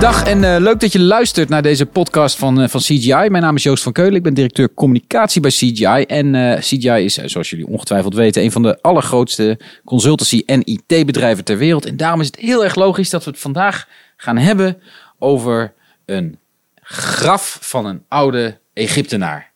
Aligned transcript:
Dag 0.00 0.24
en 0.26 0.42
uh, 0.42 0.56
leuk 0.58 0.80
dat 0.80 0.92
je 0.92 1.00
luistert 1.00 1.48
naar 1.48 1.62
deze 1.62 1.86
podcast 1.86 2.36
van, 2.36 2.60
uh, 2.60 2.68
van 2.68 2.80
CGI. 2.80 3.28
Mijn 3.28 3.42
naam 3.42 3.56
is 3.56 3.62
Joost 3.62 3.82
van 3.82 3.92
Keulen, 3.92 4.14
ik 4.14 4.22
ben 4.22 4.34
directeur 4.34 4.74
communicatie 4.74 5.40
bij 5.40 5.50
CGI. 5.50 6.02
En 6.02 6.34
uh, 6.34 6.54
CGI 6.58 7.04
is, 7.04 7.14
zoals 7.14 7.50
jullie 7.50 7.66
ongetwijfeld 7.66 8.14
weten, 8.14 8.42
een 8.42 8.52
van 8.52 8.62
de 8.62 8.82
allergrootste 8.82 9.58
consultancy- 9.84 10.42
en 10.46 10.60
IT-bedrijven 10.64 11.44
ter 11.44 11.58
wereld. 11.58 11.86
En 11.86 11.96
daarom 11.96 12.20
is 12.20 12.26
het 12.26 12.36
heel 12.36 12.64
erg 12.64 12.74
logisch 12.74 13.10
dat 13.10 13.24
we 13.24 13.30
het 13.30 13.40
vandaag 13.40 13.88
gaan 14.16 14.38
hebben 14.38 14.82
over 15.18 15.72
een 16.04 16.38
graf 16.82 17.58
van 17.60 17.86
een 17.86 18.04
oude 18.08 18.58
Egyptenaar. 18.72 19.50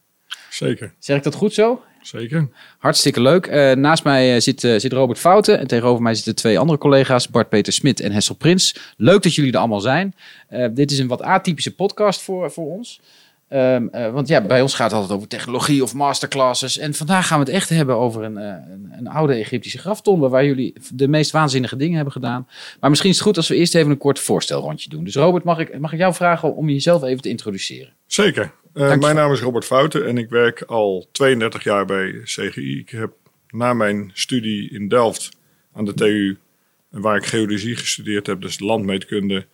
Zeker. 0.51 0.95
Zeg 0.99 1.17
ik 1.17 1.23
dat 1.23 1.35
goed 1.35 1.55
zo? 1.55 1.83
Zeker. 2.03 2.49
Hartstikke 2.79 3.21
leuk. 3.21 3.47
Uh, 3.47 3.73
naast 3.73 4.05
mij 4.05 4.35
uh, 4.35 4.41
zit, 4.41 4.65
uh, 4.65 4.79
zit 4.79 4.93
Robert 4.93 5.19
Fouten 5.19 5.59
en 5.59 5.67
tegenover 5.67 6.03
mij 6.03 6.15
zitten 6.15 6.35
twee 6.35 6.59
andere 6.59 6.79
collega's, 6.79 7.29
Bart-Peter 7.29 7.73
Smit 7.73 8.01
en 8.01 8.13
Hessel 8.13 8.35
Prins. 8.35 8.95
Leuk 8.97 9.23
dat 9.23 9.35
jullie 9.35 9.53
er 9.53 9.59
allemaal 9.59 9.81
zijn. 9.81 10.15
dit 10.71 10.91
is 10.91 10.99
een 10.99 11.07
wat 11.07 11.23
atypische 11.23 11.75
podcast 11.75 12.23
voor, 12.23 12.51
voor 12.51 12.67
ons. 12.67 13.01
Um, 13.53 13.91
want 13.91 14.29
ja, 14.29 14.41
bij 14.41 14.63
ons 14.63 14.75
gaat 14.75 14.91
het 14.91 15.01
altijd 15.01 15.17
over 15.17 15.29
technologie 15.29 15.83
of 15.83 15.95
masterclasses. 15.95 16.79
En 16.79 16.95
vandaag 16.95 17.27
gaan 17.27 17.39
we 17.39 17.45
het 17.45 17.55
echt 17.55 17.69
hebben 17.69 17.97
over 17.97 18.23
een, 18.23 18.37
een, 18.37 18.93
een 18.99 19.09
oude 19.09 19.35
Egyptische 19.35 19.79
graftombe 19.79 20.29
waar 20.29 20.45
jullie 20.45 20.75
de 20.95 21.09
meest 21.09 21.31
waanzinnige 21.31 21.77
dingen 21.77 21.95
hebben 21.95 22.13
gedaan. 22.13 22.49
Maar 22.81 22.91
misschien 22.91 23.11
is 23.11 23.17
het 23.17 23.27
goed 23.27 23.37
als 23.37 23.49
we 23.49 23.55
eerst 23.57 23.75
even 23.75 23.91
een 23.91 23.99
kort 23.99 24.19
voorstelrondje 24.19 24.89
doen. 24.89 25.05
Dus 25.05 25.15
Robert, 25.15 25.45
mag 25.45 25.59
ik, 25.59 25.79
mag 25.79 25.93
ik 25.93 25.99
jou 25.99 26.15
vragen 26.15 26.57
om 26.57 26.69
jezelf 26.69 27.03
even 27.03 27.23
te 27.23 27.29
introduceren? 27.29 27.93
Zeker. 28.07 28.53
Uh, 28.75 28.97
mijn 28.97 29.15
naam 29.15 29.33
is 29.33 29.41
Robert 29.41 29.65
Fouten 29.65 30.07
en 30.07 30.19
ik 30.19 30.29
werk 30.29 30.63
al 30.63 31.09
32 31.13 31.63
jaar 31.63 31.85
bij 31.85 32.21
CGI. 32.25 32.79
Ik 32.79 32.91
heb 32.91 33.13
na 33.49 33.73
mijn 33.75 34.11
studie 34.15 34.71
in 34.71 34.89
Delft 34.89 35.29
aan 35.73 35.85
de 35.85 35.95
TU, 35.95 36.37
waar 36.89 37.17
ik 37.17 37.27
geodesie 37.27 37.77
gestudeerd 37.77 38.27
heb, 38.27 38.41
dus 38.41 38.59
landmeetkunde, 38.59 39.47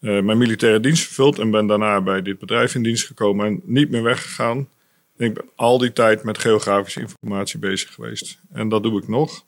uh, 0.00 0.22
mijn 0.22 0.38
militaire 0.38 0.80
dienst 0.80 1.04
vervuld 1.04 1.38
en 1.38 1.50
ben 1.50 1.66
daarna 1.66 2.00
bij 2.00 2.22
dit 2.22 2.38
bedrijf 2.38 2.74
in 2.74 2.82
dienst 2.82 3.06
gekomen 3.06 3.46
en 3.46 3.60
niet 3.64 3.90
meer 3.90 4.02
weggegaan. 4.02 4.68
Ik 5.16 5.34
ben 5.34 5.44
al 5.54 5.78
die 5.78 5.92
tijd 5.92 6.22
met 6.22 6.38
geografische 6.38 7.00
informatie 7.00 7.58
bezig 7.58 7.94
geweest. 7.94 8.40
En 8.52 8.68
dat 8.68 8.82
doe 8.82 9.00
ik 9.00 9.08
nog. 9.08 9.44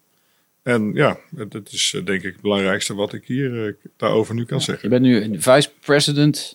En 0.62 0.92
ja, 0.94 1.18
dat 1.30 1.72
is 1.72 1.92
uh, 1.96 2.04
denk 2.04 2.22
ik 2.22 2.32
het 2.32 2.42
belangrijkste 2.42 2.94
wat 2.94 3.12
ik 3.12 3.26
hier 3.26 3.76
daarover 3.96 4.34
nu 4.34 4.44
kan 4.44 4.58
ja, 4.58 4.64
zeggen. 4.64 4.90
Je 4.90 5.00
bent 5.00 5.30
nu 5.30 5.40
vice 5.40 5.70
president 5.80 6.54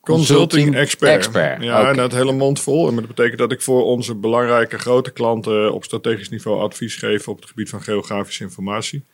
Consulting, 0.00 0.76
expert. 0.76 1.30
Ja, 1.60 1.88
en 1.88 1.96
dat 1.96 2.12
hele 2.12 2.32
mond 2.32 2.60
vol. 2.60 2.88
En 2.88 2.94
dat 2.94 3.06
betekent 3.06 3.38
dat 3.38 3.52
ik 3.52 3.60
voor 3.60 3.84
onze 3.84 4.14
belangrijke 4.14 4.78
grote 4.78 5.10
klanten 5.10 5.72
op 5.72 5.84
strategisch 5.84 6.28
niveau 6.28 6.60
advies 6.60 6.94
geef 6.96 7.28
op 7.28 7.36
het 7.36 7.48
gebied 7.48 7.70
van 7.70 7.82
geografische 7.82 8.44
informatie. 8.44 9.04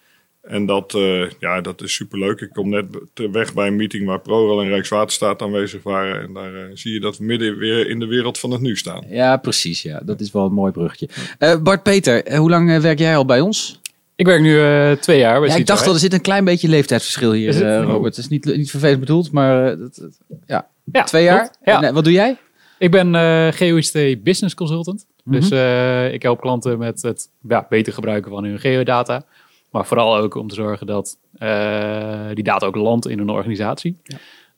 En 0.43 0.67
dat, 0.67 0.95
uh, 0.95 1.31
ja, 1.39 1.61
dat 1.61 1.83
is 1.83 1.95
superleuk. 1.95 2.41
Ik 2.41 2.51
kom 2.53 2.69
net 2.69 2.87
weg 3.33 3.55
bij 3.55 3.67
een 3.67 3.77
meeting 3.77 4.07
waar 4.07 4.21
ProRail 4.21 4.61
en 4.61 4.69
Rijkswaterstaat 4.69 5.43
aanwezig 5.43 5.83
waren. 5.83 6.23
En 6.23 6.33
daar 6.33 6.53
uh, 6.53 6.61
zie 6.73 6.93
je 6.93 7.01
dat 7.01 7.19
we 7.19 7.25
midden 7.25 7.59
weer 7.59 7.89
in 7.89 7.99
de 7.99 8.07
wereld 8.07 8.39
van 8.39 8.51
het 8.51 8.61
nu 8.61 8.77
staan. 8.77 9.05
Ja, 9.09 9.37
precies. 9.37 9.83
Ja. 9.83 10.01
Dat 10.05 10.21
is 10.21 10.33
wel 10.33 10.45
een 10.45 10.53
mooi 10.53 10.73
bruggetje. 10.73 11.09
Uh, 11.39 11.57
Bart 11.63 11.83
Peter, 11.83 12.37
hoe 12.37 12.51
lang 12.51 12.81
werk 12.81 12.99
jij 12.99 13.17
al 13.17 13.25
bij 13.25 13.41
ons? 13.41 13.81
Ik 14.17 14.27
werk 14.27 14.41
nu 14.41 14.53
twee 14.97 15.19
jaar 15.19 15.41
bij 15.41 15.49
ja, 15.49 15.57
Ik 15.57 15.67
dacht 15.67 15.87
al, 15.87 15.93
er 15.93 15.99
zit 15.99 16.13
een 16.13 16.21
klein 16.21 16.45
beetje 16.45 16.69
leeftijdsverschil 16.69 17.33
hier, 17.33 17.83
Robert. 17.83 18.17
Het 18.17 18.25
is 18.25 18.31
niet, 18.31 18.45
niet 18.45 18.71
vervelend 18.71 19.01
bedoeld, 19.01 19.33
maar 19.33 19.79
dat, 19.79 20.09
ja. 20.47 20.67
Ja, 20.93 21.03
Twee 21.03 21.25
jaar? 21.25 21.55
Ja. 21.63 21.83
En, 21.83 21.95
wat 21.95 22.05
doe 22.05 22.13
jij? 22.13 22.37
Ik 22.79 22.91
ben 22.91 23.15
uh, 23.15 23.53
GeoICT 23.53 24.23
Business 24.23 24.55
Consultant. 24.55 25.07
Dus 25.25 25.51
uh, 25.51 26.13
ik 26.13 26.23
help 26.23 26.41
klanten 26.41 26.79
met 26.79 27.03
het 27.03 27.31
ja, 27.49 27.67
beter 27.69 27.93
gebruiken 27.93 28.31
van 28.31 28.45
hun 28.45 28.59
geodata. 28.59 29.25
Maar 29.71 29.87
vooral 29.87 30.17
ook 30.17 30.35
om 30.35 30.49
te 30.49 30.55
zorgen 30.55 30.87
dat 30.87 31.19
uh, 31.39 32.29
die 32.35 32.45
data 32.45 32.67
ook 32.67 32.77
landt 32.77 33.09
in 33.09 33.19
een 33.19 33.29
organisatie. 33.29 33.99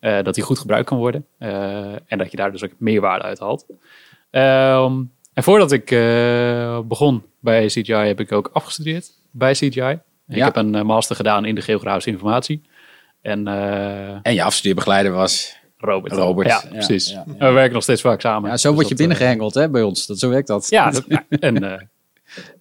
Ja. 0.01 0.23
dat 0.23 0.35
die 0.35 0.45
goed 0.45 0.59
gebruikt 0.59 0.87
kan 0.87 0.99
worden. 0.99 1.27
en 2.07 2.19
dat 2.19 2.31
je 2.31 2.37
daar 2.37 2.53
dus 2.53 2.65
ook 2.65 2.73
meerwaarde 2.79 3.25
uit 3.25 3.39
haalt. 3.39 3.67
Um, 4.31 5.13
en 5.35 5.43
voordat 5.43 5.73
ik 5.73 5.87
begon 6.89 7.23
bij 7.41 7.67
CGI 7.67 7.93
heb 7.93 8.21
ik 8.21 8.33
ook 8.33 8.51
afgestudeerd 8.53 9.11
bij 9.31 9.53
CGI. 9.53 9.99
Ik 10.29 10.43
heb 10.43 10.57
een 10.57 10.87
master 10.87 11.17
gedaan 11.17 11.45
in 11.45 11.55
de 11.55 11.63
geografische 11.63 12.11
informatie. 12.11 12.63
En, 13.23 13.47
en 14.23 14.35
je 14.35 14.43
afstudeerbegeleider 14.43 15.13
was? 15.13 15.59
Robert. 15.79 16.15
Robert. 16.15 16.49
Ja, 16.49 16.63
precies. 16.71 17.11
Ja, 17.11 17.25
we 17.39 17.51
werken 17.51 17.73
nog 17.73 17.83
steeds 17.83 18.01
vaak 18.01 18.21
samen. 18.21 18.51
Ja, 18.51 18.57
zo 18.57 18.73
word 18.73 18.89
je 18.89 18.95
dus 18.95 19.07
binnengehengeld 19.07 19.55
hè, 19.55 19.71
bij 19.71 19.83
ons. 19.83 20.07
Dat, 20.07 20.19
zo 20.19 20.29
werkt 20.29 20.47
dat. 20.47 20.67
Ja, 20.69 20.93
en, 21.29 21.65
uh, 21.65 21.73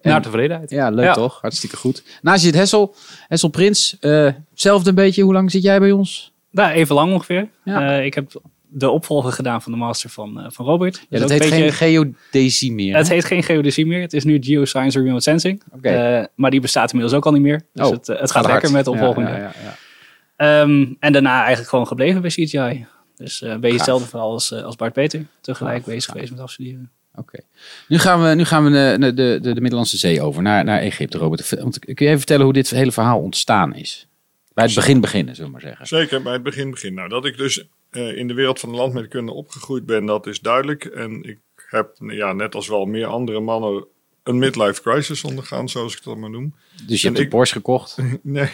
naar 0.02 0.22
tevredenheid. 0.22 0.70
Ja, 0.70 0.90
leuk 0.90 1.12
toch? 1.12 1.40
Hartstikke 1.40 1.76
goed. 1.76 2.02
Naast 2.22 2.40
je 2.42 2.46
het 2.46 2.56
Hessel, 2.56 2.94
Hessel 3.28 3.48
Prins. 3.48 3.96
Uh, 4.00 4.30
hetzelfde 4.50 4.88
een 4.88 4.94
beetje. 4.94 5.22
Hoe 5.22 5.32
lang 5.32 5.50
zit 5.50 5.62
jij 5.62 5.78
bij 5.78 5.90
ons? 5.90 6.32
Nou, 6.50 6.72
even 6.72 6.94
lang 6.94 7.12
ongeveer. 7.12 7.48
Uh, 7.64 8.04
ik 8.04 8.14
heb 8.14 8.40
de 8.70 8.90
opvolger 8.90 9.32
gedaan 9.32 9.62
van 9.62 9.72
de 9.72 9.78
master 9.78 10.10
van, 10.10 10.44
van 10.48 10.66
Robert. 10.66 11.06
Ja, 11.08 11.18
dat, 11.18 11.30
heet 11.30 11.44
geen 11.44 11.72
geodesie 11.72 12.72
meer. 12.72 12.96
Het 12.96 13.08
heet 13.08 13.24
geen 13.24 13.42
geodesie 13.42 13.86
meer. 13.86 14.00
Het 14.00 14.12
is 14.12 14.24
nu 14.24 14.38
Geoscience 14.40 15.02
Remote 15.02 15.22
Sensing. 15.22 15.62
Okay. 15.76 16.28
maar 16.34 16.50
die 16.50 16.60
bestaat 16.60 16.92
inmiddels 16.92 17.18
ook 17.18 17.26
al 17.26 17.32
niet 17.32 17.42
meer. 17.42 17.62
Dus 17.72 17.86
oh, 17.86 17.92
het, 17.92 18.06
het 18.06 18.30
gaat, 18.30 18.46
lekker 18.46 18.70
met 18.70 18.84
de 18.84 18.90
opvolging. 18.90 19.28
Ja, 19.28 20.60
um, 20.62 20.96
en 21.00 21.12
daarna 21.12 21.38
eigenlijk 21.38 21.68
gewoon 21.68 21.86
gebleven 21.86 22.20
bij 22.20 22.30
CGI. 22.30 22.86
Dus 23.18 23.42
uh, 23.42 23.56
ben 23.56 23.70
je 23.70 23.76
hetzelfde 23.76 24.08
verhaal 24.08 24.32
als, 24.32 24.50
uh, 24.50 24.62
als 24.62 24.76
Bart 24.76 24.92
Peter. 24.92 25.26
Tegelijk 25.40 25.76
Gaaf. 25.76 25.86
bezig 25.86 26.12
geweest 26.12 26.30
met 26.30 26.40
afstuderen. 26.40 26.90
Oké. 27.14 27.38
Nu 27.88 27.98
gaan 27.98 28.22
we, 28.22 28.34
nu 28.34 28.44
gaan 28.44 28.64
we 28.64 28.70
de, 28.70 28.96
de, 28.98 29.38
de, 29.40 29.52
de 29.54 29.60
Middellandse 29.60 29.96
Zee 29.96 30.22
over, 30.22 30.42
naar, 30.42 30.64
naar 30.64 30.80
Egypte, 30.80 31.18
Robert. 31.18 31.50
Want, 31.50 31.78
kun 31.78 31.94
je 31.94 32.04
even 32.04 32.18
vertellen 32.18 32.44
hoe 32.44 32.52
dit 32.52 32.70
hele 32.70 32.92
verhaal 32.92 33.20
ontstaan 33.20 33.74
is? 33.74 34.06
Bij 34.54 34.64
het 34.64 34.74
begin 34.74 35.00
beginnen, 35.00 35.34
zullen 35.34 35.50
we 35.50 35.56
maar 35.56 35.66
zeggen. 35.66 35.86
Zeker, 35.86 36.22
bij 36.22 36.32
het 36.32 36.42
begin 36.42 36.70
beginnen. 36.70 36.98
Nou, 36.98 37.08
dat 37.08 37.24
ik 37.24 37.36
dus 37.36 37.64
uh, 37.90 38.16
in 38.16 38.28
de 38.28 38.34
wereld 38.34 38.60
van 38.60 38.70
de 38.70 38.76
landmeetkunde 38.76 39.32
opgegroeid 39.32 39.86
ben, 39.86 40.06
dat 40.06 40.26
is 40.26 40.40
duidelijk. 40.40 40.84
En 40.84 41.22
ik 41.22 41.38
heb, 41.68 41.90
ja, 41.98 42.32
net 42.32 42.54
als 42.54 42.68
wel 42.68 42.84
meer 42.84 43.06
andere 43.06 43.40
mannen, 43.40 43.86
een 44.28 44.38
midlife 44.38 44.82
crisis 44.82 45.24
ondergaan, 45.24 45.68
zoals 45.68 45.96
ik 45.96 46.02
dat 46.02 46.16
maar 46.16 46.30
noem. 46.30 46.54
Dus 46.86 47.00
je 47.00 47.06
hebt 47.06 47.20
een 47.20 47.28
Porsche 47.28 47.54
gekocht? 47.54 47.96
nee, 48.22 48.50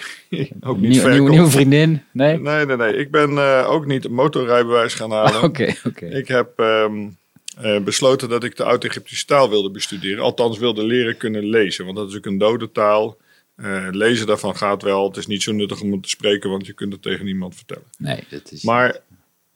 ook 0.60 0.80
niet 0.80 0.90
Nieuw, 0.90 1.08
nieuwe, 1.08 1.30
nieuwe 1.30 1.50
vriendin? 1.50 2.02
Nee? 2.12 2.40
Nee, 2.40 2.66
nee, 2.66 2.76
nee. 2.76 2.96
Ik 2.96 3.10
ben 3.10 3.30
uh, 3.30 3.66
ook 3.70 3.86
niet 3.86 4.04
een 4.04 4.14
motorrijbewijs 4.14 4.94
gaan 4.94 5.10
halen. 5.10 5.42
Oké, 5.48 5.62
oké. 5.62 5.88
Okay, 5.88 6.08
Ik 6.08 6.28
heb 6.28 6.58
um, 6.58 7.16
uh, 7.62 7.80
besloten 7.80 8.28
dat 8.28 8.44
ik 8.44 8.56
de 8.56 8.64
oud-Egyptische 8.64 9.26
taal 9.26 9.50
wilde 9.50 9.70
bestuderen. 9.70 10.24
Althans 10.24 10.58
wilde 10.58 10.82
leren 10.82 11.16
kunnen 11.16 11.44
lezen, 11.44 11.84
want 11.84 11.96
dat 11.96 12.08
is 12.08 12.16
ook 12.16 12.26
een 12.26 12.38
dode 12.38 12.72
taal. 12.72 13.16
Uh, 13.56 13.88
lezen 13.90 14.26
daarvan 14.26 14.56
gaat 14.56 14.82
wel. 14.82 15.08
Het 15.08 15.16
is 15.16 15.26
niet 15.26 15.42
zo 15.42 15.52
nuttig 15.52 15.80
om 15.80 15.92
het 15.92 16.02
te 16.02 16.08
spreken, 16.08 16.50
want 16.50 16.66
je 16.66 16.72
kunt 16.72 16.92
het 16.92 17.02
tegen 17.02 17.24
niemand 17.24 17.54
vertellen. 17.54 17.86
Nee, 17.98 18.24
dat 18.30 18.52
is... 18.52 18.62
Maar 18.62 19.00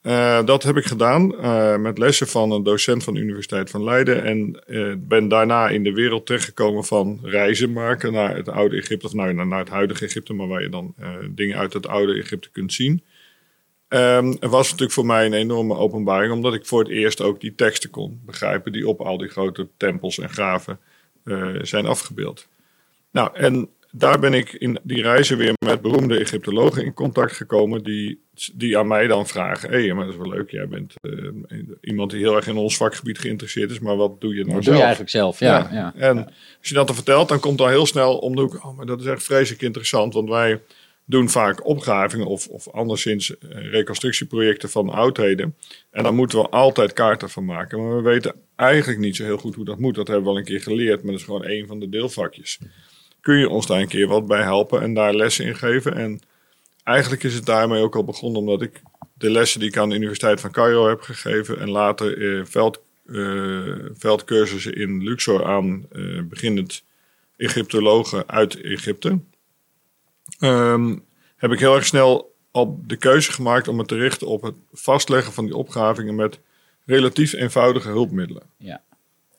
uh, 0.03 0.45
dat 0.45 0.63
heb 0.63 0.77
ik 0.77 0.85
gedaan 0.85 1.35
uh, 1.35 1.77
met 1.77 1.99
lessen 1.99 2.29
van 2.29 2.51
een 2.51 2.63
docent 2.63 3.05
van 3.05 3.15
de 3.15 3.21
Universiteit 3.21 3.71
van 3.71 3.85
Leiden. 3.85 4.25
En 4.25 4.63
uh, 4.67 4.95
ben 4.99 5.29
daarna 5.29 5.69
in 5.69 5.83
de 5.83 5.93
wereld 5.93 6.27
terechtgekomen 6.27 6.85
van 6.85 7.19
reizen 7.23 7.73
maken 7.73 8.13
naar 8.13 8.37
het 8.37 8.49
oude 8.49 8.77
Egypte. 8.77 9.07
Of 9.07 9.13
nou, 9.13 9.33
naar 9.33 9.59
het 9.59 9.69
huidige 9.69 10.05
Egypte, 10.05 10.33
maar 10.33 10.49
waar 10.49 10.63
je 10.63 10.69
dan 10.69 10.95
dingen 11.31 11.59
uit 11.59 11.73
het 11.73 11.87
oude 11.87 12.15
Egypte 12.15 12.51
kunt 12.51 12.73
zien. 12.73 13.03
Um, 13.89 14.29
het 14.29 14.51
was 14.51 14.65
natuurlijk 14.65 14.93
voor 14.93 15.07
mij 15.07 15.27
een 15.27 15.33
enorme 15.33 15.75
openbaring, 15.75 16.33
omdat 16.33 16.55
ik 16.55 16.67
voor 16.67 16.79
het 16.79 16.89
eerst 16.89 17.21
ook 17.21 17.41
die 17.41 17.55
teksten 17.55 17.91
kon 17.91 18.21
begrijpen 18.25 18.73
die 18.73 18.89
op 18.89 19.01
al 19.01 19.19
die 19.19 19.29
grote 19.29 19.69
tempels 19.77 20.19
en 20.19 20.31
graven 20.31 20.79
zijn 21.63 21.87
afgebeeld. 21.87 22.49
Nou, 23.11 23.31
en 23.35 23.69
daar 23.91 24.19
ben 24.19 24.35
ik 24.35 24.53
in 24.53 24.79
die 24.83 25.03
reizen 25.03 25.37
weer 25.37 25.53
met 25.65 25.81
beroemde 25.81 26.19
Egyptologen 26.19 26.85
in 26.85 26.95
contact 26.95 27.33
gekomen. 27.33 27.83
Die, 27.83 28.23
die 28.47 28.79
aan 28.79 28.87
mij 28.87 29.07
dan 29.07 29.27
vragen: 29.27 29.71
hé, 29.71 29.85
hey, 29.85 29.95
maar 29.95 30.05
dat 30.05 30.15
is 30.15 30.21
wel 30.21 30.29
leuk. 30.29 30.51
Jij 30.51 30.69
bent 30.69 30.95
uh, 31.03 31.31
iemand 31.81 32.11
die 32.11 32.21
heel 32.21 32.37
erg 32.37 32.47
in 32.47 32.57
ons 32.57 32.77
vakgebied 32.77 33.19
geïnteresseerd 33.19 33.71
is. 33.71 33.79
Maar 33.79 33.97
wat 33.97 34.21
doe 34.21 34.35
je 34.35 34.43
nou 34.43 34.55
wat 34.55 34.65
zelf? 34.65 34.65
doe 34.65 34.75
je 34.75 34.81
eigenlijk 34.81 35.11
zelf? 35.11 35.41
Ja. 35.41 35.69
ja. 35.73 35.95
En 35.97 36.25
als 36.27 36.69
je 36.69 36.75
dat 36.75 36.87
dan 36.87 36.97
vertelt, 36.97 37.29
dan 37.29 37.41
komt 37.41 37.59
dan 37.59 37.69
heel 37.69 37.87
snel 37.87 38.19
om 38.19 38.37
de 38.37 38.41
hoek. 38.41 38.65
Oh, 38.65 38.77
maar 38.77 38.87
dat 38.87 39.01
is 39.01 39.07
echt 39.07 39.23
vreselijk 39.23 39.63
interessant. 39.63 40.15
Want 40.15 40.29
wij 40.29 40.61
doen 41.05 41.29
vaak 41.29 41.67
opgravingen 41.67 42.27
of, 42.27 42.49
of 42.49 42.69
anderszins 42.69 43.35
reconstructieprojecten 43.49 44.71
van 44.71 44.89
oudheden. 44.89 45.57
En 45.91 46.03
dan 46.03 46.15
moeten 46.15 46.39
we 46.39 46.49
altijd 46.49 46.93
kaarten 46.93 47.31
van 47.31 47.45
maken. 47.45 47.83
Maar 47.83 47.97
we 47.97 48.03
weten 48.03 48.35
eigenlijk 48.57 49.01
niet 49.01 49.17
zo 49.17 49.25
heel 49.25 49.39
goed 49.39 49.55
hoe 49.55 49.65
dat 49.65 49.79
moet. 49.79 49.95
Dat 49.95 50.07
hebben 50.07 50.25
we 50.25 50.31
wel 50.31 50.39
een 50.39 50.47
keer 50.47 50.63
geleerd, 50.63 51.03
maar 51.03 51.11
dat 51.13 51.21
is 51.21 51.27
gewoon 51.27 51.45
één 51.45 51.67
van 51.67 51.81
de 51.81 51.89
deelvakjes 51.89 52.59
kun 53.21 53.39
je 53.39 53.49
ons 53.49 53.67
daar 53.67 53.81
een 53.81 53.89
keer 53.89 54.07
wat 54.07 54.27
bij 54.27 54.43
helpen 54.43 54.83
en 54.83 54.95
daar 54.95 55.15
lessen 55.15 55.45
in 55.45 55.57
geven. 55.57 55.97
En 55.97 56.21
eigenlijk 56.89 57.23
is 57.23 57.35
het 57.35 57.47
daarmee 57.47 57.83
ook 57.83 57.97
al 57.97 58.05
begonnen 58.05 58.41
omdat 58.41 58.63
ik 58.63 58.83
de 59.15 59.31
lessen 59.31 59.61
die 59.61 59.69
ik 59.69 59.77
aan 59.77 59.89
de 59.89 59.95
Universiteit 59.95 60.41
van 60.41 60.51
Cairo 60.51 60.89
heb 60.89 61.01
gegeven 61.01 61.61
en 61.61 61.71
later 61.71 62.39
eh, 62.39 62.45
veld, 62.45 62.83
uh, 63.07 63.75
veldcursussen 63.93 64.75
in 64.75 65.03
Luxor 65.03 65.45
aan 65.45 65.87
uh, 65.93 66.23
beginnend 66.23 66.85
Egyptologen 67.37 68.29
uit 68.29 68.61
Egypte, 68.61 69.19
um, 70.41 71.05
heb 71.37 71.53
ik 71.53 71.59
heel 71.59 71.75
erg 71.75 71.87
snel 71.87 72.35
al 72.51 72.81
de 72.87 72.97
keuze 72.97 73.33
gemaakt 73.33 73.69
om 73.69 73.77
me 73.77 73.85
te 73.85 73.97
richten 73.97 74.27
op 74.27 74.43
het 74.43 74.55
vastleggen 74.73 75.33
van 75.33 75.45
die 75.45 75.57
opgravingen 75.57 76.15
met 76.15 76.41
relatief 76.85 77.33
eenvoudige 77.33 77.89
hulpmiddelen. 77.89 78.43
Ja. 78.57 78.83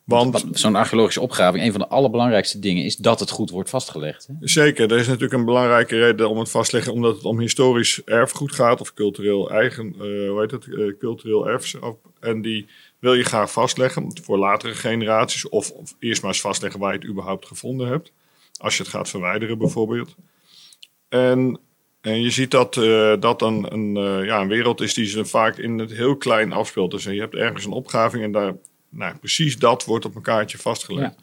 Want 0.10 0.46
zo'n 0.52 0.76
archeologische 0.76 1.22
opgraving, 1.22 1.64
een 1.64 1.72
van 1.72 1.82
de 1.82 1.88
allerbelangrijkste 1.88 2.60
dingen 2.60 2.84
is 2.84 2.96
dat 2.96 3.20
het 3.20 3.30
goed 3.30 3.50
wordt 3.50 3.70
vastgelegd. 3.70 4.28
Hè? 4.28 4.34
Zeker, 4.40 4.92
er 4.92 4.98
is 4.98 5.08
natuurlijk 5.08 5.34
een 5.34 5.46
belangrijke 5.46 6.00
reden 6.00 6.30
om 6.30 6.38
het 6.38 6.50
vastleggen, 6.50 6.94
omdat 6.94 7.16
het 7.16 7.26
om 7.26 7.40
historisch 7.40 8.04
erfgoed 8.04 8.52
gaat 8.52 8.82
of 8.82 8.94
cultureel 8.94 9.52
eigen, 9.52 9.86
uh, 9.86 10.30
hoe 10.30 10.40
heet 10.42 10.52
het, 10.52 10.66
uh, 10.66 10.98
cultureel 10.98 11.48
erfgoed. 11.48 11.96
En 12.20 12.42
die 12.42 12.68
wil 13.00 13.14
je 13.14 13.24
graag 13.24 13.52
vastleggen 13.52 14.12
voor 14.24 14.38
latere 14.38 14.74
generaties, 14.74 15.50
of, 15.50 15.72
of, 15.72 15.96
eerst 16.00 16.22
maar 16.22 16.32
eens 16.32 16.42
vastleggen 16.42 16.80
waar 16.80 16.94
je 16.94 17.00
het 17.00 17.10
überhaupt 17.10 17.46
gevonden 17.46 17.88
hebt, 17.88 18.12
als 18.58 18.78
je 18.78 18.84
het 18.84 18.92
gaat 18.92 19.10
verwijderen 19.10 19.58
bijvoorbeeld. 19.58 20.16
En, 21.10 21.60
en 22.02 22.22
je 22.22 22.30
ziet 22.30 22.52
dat 22.52 22.76
uh, 22.76 23.14
dat 23.20 23.42
een, 23.42 23.74
een, 23.74 24.24
ja, 24.26 24.42
een 24.42 24.48
wereld 24.48 24.82
is 24.82 24.94
die 24.94 25.06
ze 25.06 25.26
vaak 25.26 25.58
in 25.58 25.80
het 25.80 25.92
heel 25.92 26.16
klein 26.16 26.52
afspeelt. 26.52 26.92
Dus 26.92 27.04
je 27.04 27.20
hebt 27.20 27.36
ergens 27.36 27.66
een 27.66 27.72
opgraving 27.72 28.24
en 28.24 28.32
daar 28.32 28.54
nou, 28.90 29.18
precies 29.18 29.58
dat 29.58 29.86
wordt 29.86 30.06
op 30.06 30.16
een 30.16 30.22
kaartje 30.22 30.58
vastgelegd. 30.58 31.16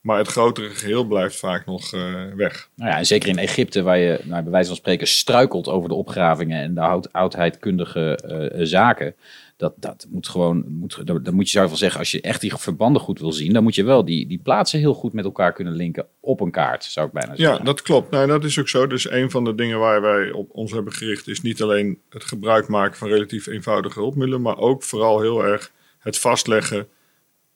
Maar 0.00 0.18
het 0.18 0.28
grotere 0.28 0.68
geheel 0.68 1.04
blijft 1.04 1.36
vaak 1.36 1.66
nog 1.66 1.92
uh, 1.92 2.24
weg. 2.34 2.68
Nou 2.74 2.90
ja, 2.90 2.96
en 2.98 3.06
zeker 3.06 3.28
in 3.28 3.38
Egypte, 3.38 3.82
waar 3.82 3.98
je 3.98 4.20
nou, 4.24 4.42
bij 4.42 4.52
wijze 4.52 4.68
van 4.68 4.76
spreken 4.76 5.06
struikelt 5.06 5.68
over 5.68 5.88
de 5.88 5.94
opgravingen 5.94 6.62
en 6.62 6.74
de 6.74 6.80
oud 6.80 7.12
oudheidkundige 7.12 8.18
uh, 8.54 8.66
zaken. 8.66 9.14
Dat, 9.56 9.74
dat 9.76 10.06
moet 10.10 10.28
gewoon, 10.28 10.64
moet, 10.68 11.06
dan 11.06 11.34
moet 11.34 11.50
je 11.50 11.58
zo 11.58 11.68
van 11.68 11.76
zeggen, 11.76 11.98
als 11.98 12.10
je 12.10 12.20
echt 12.20 12.40
die 12.40 12.56
verbanden 12.56 13.02
goed 13.02 13.20
wil 13.20 13.32
zien, 13.32 13.52
dan 13.52 13.62
moet 13.62 13.74
je 13.74 13.84
wel 13.84 14.04
die, 14.04 14.26
die 14.26 14.40
plaatsen 14.42 14.78
heel 14.78 14.94
goed 14.94 15.12
met 15.12 15.24
elkaar 15.24 15.52
kunnen 15.52 15.72
linken 15.72 16.06
op 16.20 16.40
een 16.40 16.50
kaart, 16.50 16.84
zou 16.84 17.06
ik 17.06 17.12
bijna 17.12 17.36
zeggen. 17.36 17.56
Ja, 17.56 17.64
dat 17.64 17.82
klopt. 17.82 18.10
Nou, 18.10 18.26
dat 18.26 18.44
is 18.44 18.58
ook 18.58 18.68
zo. 18.68 18.86
Dus 18.86 19.10
een 19.10 19.30
van 19.30 19.44
de 19.44 19.54
dingen 19.54 19.78
waar 19.78 20.00
wij 20.00 20.30
op 20.30 20.50
ons 20.52 20.72
hebben 20.72 20.92
gericht, 20.92 21.28
is 21.28 21.42
niet 21.42 21.62
alleen 21.62 21.98
het 22.08 22.24
gebruik 22.24 22.68
maken 22.68 22.96
van 22.96 23.08
relatief 23.08 23.46
eenvoudige 23.46 23.98
hulpmiddelen, 23.98 24.42
maar 24.42 24.58
ook 24.58 24.82
vooral 24.82 25.20
heel 25.20 25.44
erg 25.44 25.72
het 25.98 26.18
vastleggen 26.18 26.88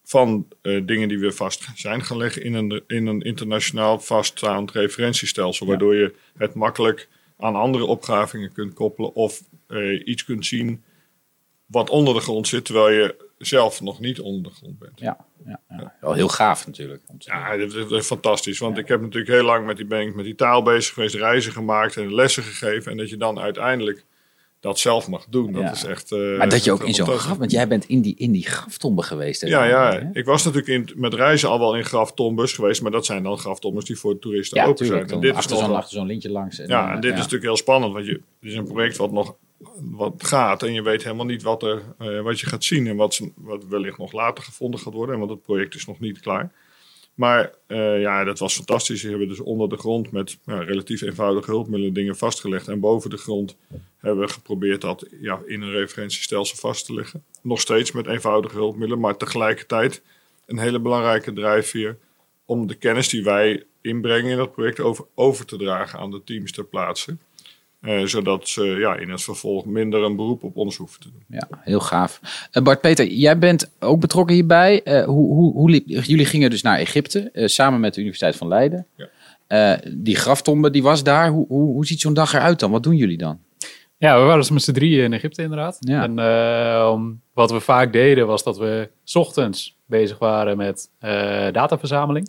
van 0.05 0.49
uh, 0.63 0.87
dingen 0.87 1.09
die 1.09 1.19
weer 1.19 1.33
vast 1.33 1.69
zijn 1.75 2.05
gaan 2.05 2.17
leggen 2.17 2.43
in 2.43 2.55
een, 2.55 2.83
in 2.87 3.07
een 3.07 3.21
internationaal 3.21 4.01
vaststaand 4.01 4.71
referentiestelsel. 4.71 5.67
Waardoor 5.67 5.95
je 5.95 6.15
het 6.37 6.55
makkelijk 6.55 7.09
aan 7.39 7.55
andere 7.55 7.85
opgravingen 7.85 8.53
kunt 8.53 8.75
koppelen 8.75 9.15
of 9.15 9.43
uh, 9.69 10.07
iets 10.07 10.25
kunt 10.25 10.47
zien 10.47 10.83
wat 11.67 11.91
onder 11.91 12.15
de 12.15 12.21
grond 12.21 12.49
zit, 12.49 12.65
terwijl 12.65 12.91
je 12.91 13.31
zelf 13.39 13.81
nog 13.81 14.01
niet 14.01 14.21
onder 14.21 14.43
de 14.43 14.57
grond 14.59 14.79
bent. 14.79 15.01
Ja, 15.01 15.27
ja, 15.47 15.61
ja. 15.69 15.95
wel 16.01 16.13
heel 16.13 16.29
gaaf 16.29 16.67
natuurlijk. 16.67 17.03
Ja, 17.19 17.57
dat 17.57 17.69
is, 17.69 17.75
dat 17.75 17.93
is 17.93 18.07
fantastisch. 18.07 18.59
Want 18.59 18.79
ik 18.79 18.89
heb 18.89 19.01
natuurlijk 19.01 19.33
heel 19.33 19.45
lang 19.45 19.67
met 19.67 19.77
die, 19.77 19.87
ben 19.87 20.01
ik 20.01 20.15
met 20.15 20.25
die 20.25 20.35
taal 20.35 20.63
bezig 20.63 20.95
geweest, 20.95 21.15
reizen 21.15 21.53
gemaakt 21.53 21.97
en 21.97 22.15
lessen 22.15 22.43
gegeven. 22.43 22.93
En 22.93 22.99
dat 22.99 23.11
je 23.11 23.17
dan 23.17 23.39
uiteindelijk 23.39 24.05
dat 24.63 24.79
zelf 24.79 25.09
mag 25.09 25.27
doen. 25.29 25.53
Dat 25.53 25.73
is 25.73 25.85
echt. 25.85 26.13
Uh, 26.13 26.39
maar 26.39 26.49
dat 26.49 26.65
je 26.65 26.73
ook 26.73 26.83
in 26.83 26.95
zo'n 26.95 27.07
graf, 27.07 27.37
want 27.39 27.51
jij 27.51 27.69
bent 27.69 27.85
in 27.85 28.01
die, 28.01 28.15
in 28.17 28.33
die 28.33 28.47
graftombe 28.47 29.03
geweest. 29.03 29.41
Hè, 29.41 29.47
ja, 29.47 29.65
ja. 29.65 30.11
Ik 30.13 30.25
was 30.25 30.45
natuurlijk 30.45 30.91
in, 30.91 31.01
met 31.01 31.15
reizen 31.15 31.49
al 31.49 31.59
wel 31.59 31.77
in 31.77 31.85
graftombes 31.85 32.53
geweest, 32.53 32.83
maar 32.83 32.91
dat 32.91 33.07
zijn 33.07 33.23
dan 33.23 33.39
graftombes 33.39 33.85
die 33.85 33.99
voor 33.99 34.19
toeristen 34.19 34.59
ja, 34.61 34.67
open 34.67 34.87
zijn. 34.87 35.09
En 35.09 35.21
dit 35.21 35.35
achter 35.35 35.57
is 35.57 35.65
zo'n 35.65 35.83
zo'n 35.87 36.07
lintje 36.07 36.31
langs. 36.31 36.59
En 36.59 36.69
ja, 36.69 36.95
en 36.95 37.01
dit 37.01 37.13
is 37.13 37.17
natuurlijk 37.17 37.45
heel 37.45 37.57
spannend, 37.57 37.93
want 37.93 38.07
je, 38.07 38.13
het 38.13 38.23
is 38.51 38.55
een 38.55 38.65
project 38.65 38.97
wat 38.97 39.13
nog 39.13 39.35
wat 39.91 40.15
gaat 40.25 40.63
en 40.63 40.73
je 40.73 40.83
weet 40.83 41.03
helemaal 41.03 41.27
niet 41.27 41.43
wat, 41.43 41.63
er, 41.63 41.83
uh, 41.99 42.21
wat 42.21 42.41
je 42.41 42.47
gaat 42.47 42.65
zien 42.65 42.87
en 42.87 42.97
wat, 42.97 43.21
wat 43.35 43.65
wellicht 43.69 43.99
nog 43.99 44.13
later 44.13 44.45
gevonden 44.45 44.81
gaat 44.81 44.93
worden, 44.93 45.19
want 45.19 45.31
het 45.31 45.43
project 45.43 45.75
is 45.75 45.87
nog 45.87 46.01
niet 46.01 46.21
klaar. 46.21 46.53
Maar 47.15 47.55
uh, 47.69 48.01
ja, 48.01 48.25
dat 48.25 48.39
was 48.39 48.55
fantastisch. 48.55 49.03
We 49.03 49.09
hebben 49.09 49.29
dus 49.29 49.41
onder 49.41 49.69
de 49.69 49.77
grond 49.77 50.11
met 50.11 50.39
ja, 50.47 50.63
relatief 50.63 51.01
eenvoudige 51.01 51.51
hulpmiddelen 51.51 51.95
dingen 51.95 52.17
vastgelegd. 52.17 52.69
En 52.69 52.81
boven 52.81 53.11
de 53.11 53.17
grond 53.17 53.57
hebben 53.99 54.27
we 54.27 54.33
geprobeerd 54.33 54.81
dat 54.81 55.07
ja, 55.21 55.41
in 55.47 55.63
een 55.63 55.71
referentiestelsel 55.71 56.57
vast 56.57 56.87
te 56.87 56.95
leggen. 56.95 57.25
Nog 57.43 57.61
steeds 57.61 57.93
met 57.93 58.07
eenvoudige 58.07 58.57
hulpmiddelen, 58.57 59.01
maar 59.01 59.17
tegelijkertijd 59.17 60.03
een 60.47 60.59
hele 60.59 60.81
belangrijke 60.81 61.33
drijfveer 61.33 61.99
om 62.45 62.67
de 62.67 62.75
kennis 62.75 63.09
die 63.09 63.25
wij 63.25 63.65
inbrengen 63.81 64.31
in 64.31 64.37
dat 64.37 64.53
project 64.53 64.81
over, 64.81 65.05
over 65.15 65.47
te 65.47 65.57
dragen 65.57 65.99
aan 65.99 66.11
de 66.11 66.25
teams 66.25 66.53
ter 66.53 66.65
plaatse. 66.65 67.17
Uh, 67.83 68.05
zodat 68.05 68.49
ze 68.49 68.65
ja, 68.65 68.97
in 68.97 69.11
het 69.11 69.23
vervolg 69.23 69.65
minder 69.65 70.03
een 70.03 70.17
beroep 70.17 70.43
op 70.43 70.57
ons 70.57 70.77
hoeven 70.77 71.01
te 71.01 71.11
doen. 71.13 71.25
Ja, 71.29 71.49
heel 71.61 71.81
gaaf. 71.81 72.21
Uh, 72.53 72.63
Bart 72.63 72.81
Peter, 72.81 73.07
jij 73.07 73.39
bent 73.39 73.71
ook 73.81 74.01
betrokken 74.01 74.35
hierbij. 74.35 74.81
Uh, 74.85 75.05
hoe, 75.05 75.35
hoe, 75.35 75.53
hoe 75.53 75.71
liep, 75.71 75.87
jullie 75.87 76.25
gingen 76.25 76.51
dus 76.51 76.63
naar 76.63 76.79
Egypte 76.79 77.31
samen 77.35 77.81
met 77.81 77.95
de 77.95 78.01
Universiteit 78.01 78.37
van 78.37 78.49
Leiden. 78.49 78.87
Ja. 79.49 79.81
die 79.95 80.17
graftombe 80.17 80.71
die 80.71 80.83
was 80.83 81.03
daar. 81.03 81.29
Hoe, 81.29 81.47
hoe, 81.49 81.73
hoe 81.73 81.87
ziet 81.87 82.01
zo'n 82.01 82.15
dag 82.15 82.33
eruit 82.33 82.61
dan? 82.61 82.71
Wat 82.71 82.83
doen 82.83 82.97
jullie 82.97 83.19
dan? 83.19 83.39
Ja, 83.99 84.19
we 84.19 84.25
waren 84.25 84.41
dus 84.41 84.51
met 84.51 84.63
z'n 84.63 84.73
drieën 84.73 85.05
in 85.05 85.13
Egypte 85.13 85.43
inderdaad. 85.43 85.77
Ja. 85.81 86.03
En 86.03 87.21
wat 87.35 87.51
we 87.51 87.61
vaak 87.61 87.93
deden 87.93 88.27
was 88.27 88.43
dat 88.43 88.59
we 88.59 88.91
s 89.05 89.17
ochtends 89.17 89.77
bezig 89.87 90.19
waren 90.19 90.57
met 90.57 90.91
dataverzameling. 91.53 92.29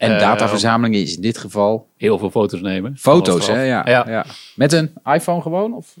En 0.00 0.18
dataverzameling 0.18 0.94
is 0.94 1.16
in 1.16 1.22
dit 1.22 1.38
geval... 1.38 1.88
Heel 1.96 2.18
veel 2.18 2.30
foto's 2.30 2.60
nemen. 2.60 2.96
Foto's, 2.96 3.46
hè? 3.46 3.62
Ja, 3.62 3.82
ja. 3.86 4.26
Met 4.54 4.72
een 4.72 4.92
iPhone 5.04 5.42
gewoon? 5.42 5.74
Of 5.74 5.96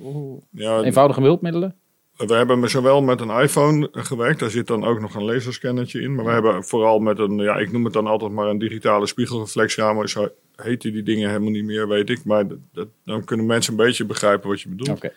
ja, 0.50 0.82
eenvoudige 0.82 1.20
hulpmiddelen? 1.20 1.74
We 2.16 2.34
hebben 2.34 2.70
zowel 2.70 3.02
met 3.02 3.20
een 3.20 3.30
iPhone 3.30 3.88
gewerkt. 3.92 4.40
Daar 4.40 4.50
zit 4.50 4.66
dan 4.66 4.84
ook 4.84 5.00
nog 5.00 5.14
een 5.14 5.24
laserscannertje 5.24 6.00
in. 6.00 6.14
Maar 6.14 6.24
we 6.24 6.30
hebben 6.30 6.64
vooral 6.64 6.98
met 6.98 7.18
een... 7.18 7.36
Ja, 7.36 7.56
ik 7.56 7.72
noem 7.72 7.84
het 7.84 7.92
dan 7.92 8.06
altijd 8.06 8.32
maar 8.32 8.46
een 8.46 8.58
digitale 8.58 9.06
spiegelreflexraam. 9.06 10.06
Zo 10.06 10.28
heten 10.56 10.92
die 10.92 11.02
dingen 11.02 11.28
helemaal 11.28 11.50
niet 11.50 11.64
meer, 11.64 11.88
weet 11.88 12.10
ik. 12.10 12.24
Maar 12.24 12.44
dat, 12.72 12.88
dan 13.04 13.24
kunnen 13.24 13.46
mensen 13.46 13.72
een 13.72 13.84
beetje 13.84 14.04
begrijpen 14.04 14.48
wat 14.48 14.60
je 14.60 14.68
bedoelt. 14.68 15.04
Okay. 15.04 15.12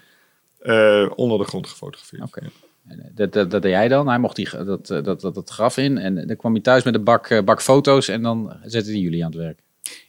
Uh, 1.03 1.11
onder 1.15 1.37
de 1.37 1.43
grond 1.43 1.67
gefotografeerd. 1.67 2.51
Dat, 2.83 3.33
dat, 3.33 3.51
dat, 3.51 3.61
deed 3.61 3.71
jij 3.71 3.87
dan. 3.87 4.07
Hij 4.07 4.19
mocht 4.19 4.35
die, 4.35 4.49
dat, 4.65 4.87
dat, 4.87 5.21
dat, 5.21 5.33
dat 5.33 5.49
graf 5.49 5.77
in. 5.77 5.97
En 5.97 6.27
dan 6.27 6.35
kwam 6.35 6.53
hij 6.53 6.61
thuis 6.61 6.83
met 6.83 6.95
een 6.95 7.03
bak, 7.03 7.27
eh, 7.27 7.43
bak 7.43 7.61
foto's. 7.61 8.07
En 8.07 8.21
dan 8.21 8.53
zetten 8.63 8.93
die 8.93 9.01
jullie 9.01 9.25
aan 9.25 9.31
het 9.31 9.39
werk. 9.39 9.59